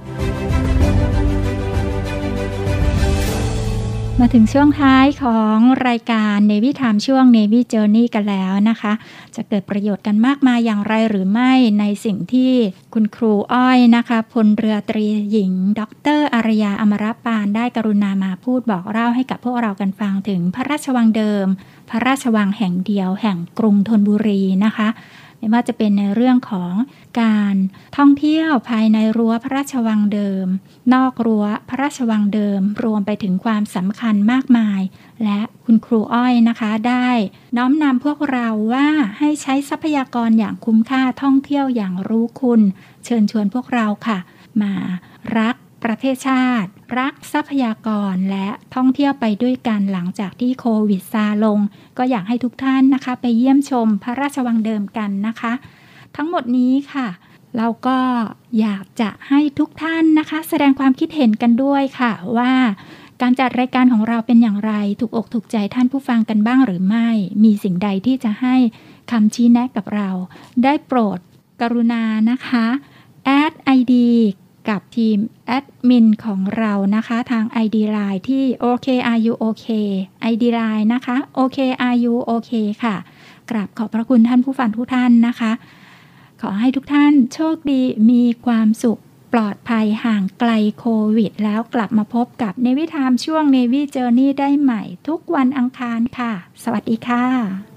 [4.21, 5.57] มาถึงช่วงท้ายของ
[5.87, 8.93] รายการ Navy Time ช่วง Navy Journey กันแล้วนะคะ
[9.35, 12.51] จะเกิดประโยชน์กันมากมายอย่างไรหรือไม่ในสิ่งที่
[12.93, 15.81] คุณครูอ้อยนะคะพลเรือตรีหญิง ด
[16.17, 21.45] รอารยาอมรปานได้กรุณามาพูดบอกเล่าให้กับพวกเรากันฟังถึงพระราชวังเดิม
[21.89, 24.87] พระราชวังแห่งเดียวแห่งกรุงธนบุรีนะคะ
[25.39, 26.73] ไม่ว่าจะเป็นในเรื่องของ
[27.21, 27.55] การ
[27.97, 30.47] ท่องเที่ยวภายในรั้วพระราชวังเดิม
[30.93, 34.81] นอกรั้วพระราชวังเดิม รวมไปถึงความสำคัญมากมาย
[35.23, 37.09] และคุณครูอ้อยนะคะได้
[37.57, 38.87] น้อมนำพวกเราว่า
[39.19, 42.61] ให้ใช้ทรัพยากรอย่างคุ้มค่าท่องเที่ยวอย่างรู้คุณ
[43.05, 44.19] เชิญชวนพวกเราค่ะ
[44.61, 44.73] มา
[45.37, 45.55] รัก
[45.87, 46.69] ประเทศชาติ
[46.99, 51.59] รักทรัพยากรและท่องเที่ยวไปด้วยกันหลังจากที่โควิดซาลง
[51.97, 55.53] ก็อยากให้ทุกท่านนะคะ ไปเยี่ยมชมพระราชวังเดิมกันนะคะ
[56.15, 57.07] ทั้งหมดนี้ค่ะ
[57.57, 57.99] เราก็
[58.59, 62.53] อยากจะให้ทุกท่านนะคะ แสดงความคิดเห็นกันด้วยค่ะว่า
[63.21, 67.09] การจัดรายการของเราเป็นอย่างไร ถูกอกถูกใจท่านผู้ฟังกันบ้างหรือไม่
[67.43, 68.55] มีสิ่งใดที่จะให้
[69.11, 70.09] คำชี้แนะกับเรา
[70.63, 71.19] ได้โปรด
[71.61, 72.65] กรุณานะคะ
[73.25, 73.93] แอด ID
[74.69, 79.67] กับทีมแอดมินของเรานะคะ ทาง ID Line ที่ OKRU OK
[80.31, 82.51] ID Line นะคะ OKRU OK
[82.83, 82.95] ค่ะ
[83.49, 85.51] กราบขอบพระคุณท่านผู้ฟังทุกท่านนะคะ
[86.41, 89.01] ขอให้ทุกท่านโชคดีมีความสุข
[89.33, 90.85] ปลอดภัยห่างไกลโค
[91.17, 97.76] วิด แล้วกลับมาพบกับเนวิทามช่วงเนวิเจอร์นี่ได้ใหม่ ทุกวันอังคารค่ะ สวัสดีค่ะ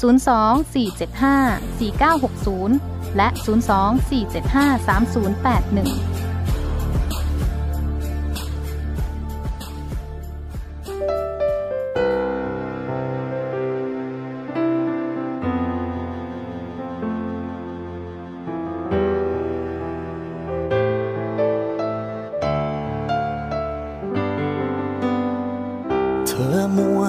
[0.00, 2.70] 024754960
[3.16, 6.27] และ 024753081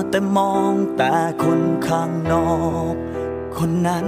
[0.10, 2.50] แต่มองแต่คนข้างนอ
[2.92, 2.94] ก
[3.58, 4.08] คนนั้น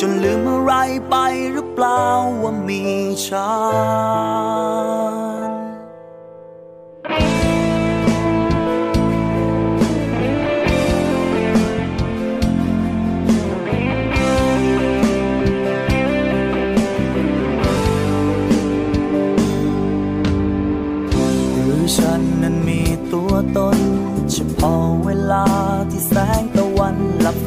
[0.00, 0.72] จนลืมอะไร
[1.10, 1.16] ไป
[1.52, 2.04] หรือเปล่า
[2.42, 2.82] ว่ามี
[3.26, 3.52] ฉั
[4.98, 4.99] น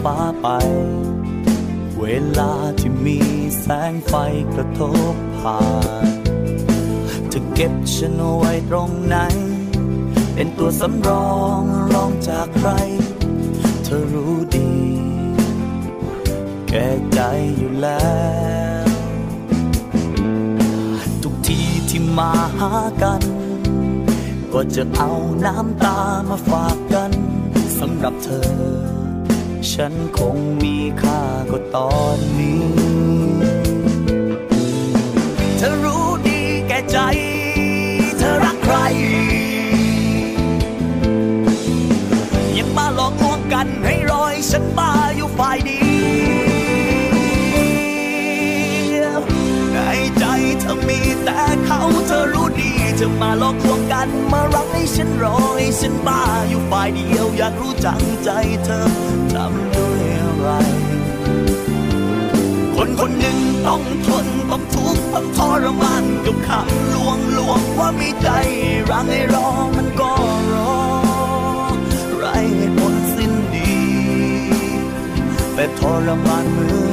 [0.04, 0.48] ฟ้าไป
[2.00, 2.06] เว
[2.40, 3.20] ลาที่มี
[3.62, 4.14] แสงไฟ
[4.54, 4.82] กระท
[5.14, 5.62] บผ่า
[6.08, 6.12] น
[7.34, 9.18] จะเก็บฉันไว้ตรงไหน
[10.34, 11.62] เป็นตัวสำรอง
[11.94, 12.70] รองจากใคร
[13.84, 14.72] เธอรู้ดี
[16.70, 17.20] แก่ใจ
[17.58, 18.14] อยู่แล้
[18.86, 18.88] ว
[21.24, 22.72] ทุกทีที่มาหา
[23.04, 23.22] กัน
[24.54, 25.12] ก็จะเอา
[25.46, 26.00] น้ำตา
[26.30, 27.12] มาฝากกัน
[27.80, 29.03] สำหรับเธอ
[29.72, 32.64] ฉันคงมีค่าก็ตอนนี้
[35.58, 36.98] เธอรู้ดีแก่ใจ
[38.18, 38.76] เธอรักใคร
[42.58, 45.83] ยังมาหลอกลวงกันให้รอยฉันบ้าอยู่ฝ่ายเดียว
[50.74, 58.30] ใจเธอมีแต่เขาเธอรู้ดีจะมาหลอกลวงกัน มารักให้ฉันรอให้ฉันบ้าอยู่ฝ่ายเดียวอยากรู้จังใจ
[58.66, 58.88] เธอ
[59.34, 60.48] ทำด้วยอะไร
[62.76, 68.30] คนคนหนึ่งต้องทนต้องทุกข์ต้องทรมานกับคำลวงลวงว่ามีใจ
[68.90, 69.48] รังให้รอ
[69.78, 70.12] มันก็
[70.54, 70.76] รอ
[72.18, 72.26] ไร
[72.78, 73.76] ผลสิ้นดี
[75.54, 76.93] แต่ทรมานเหมือน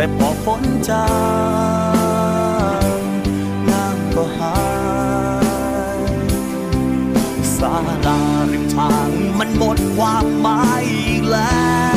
[0.00, 1.06] แต่พอฝนจา
[2.82, 2.90] ง
[3.70, 4.56] น้ำก็หา
[5.98, 6.00] ย
[7.56, 7.74] สา
[8.06, 8.20] ลา
[8.50, 11.89] ริมทางมันหมดความหมายอีกแล้ว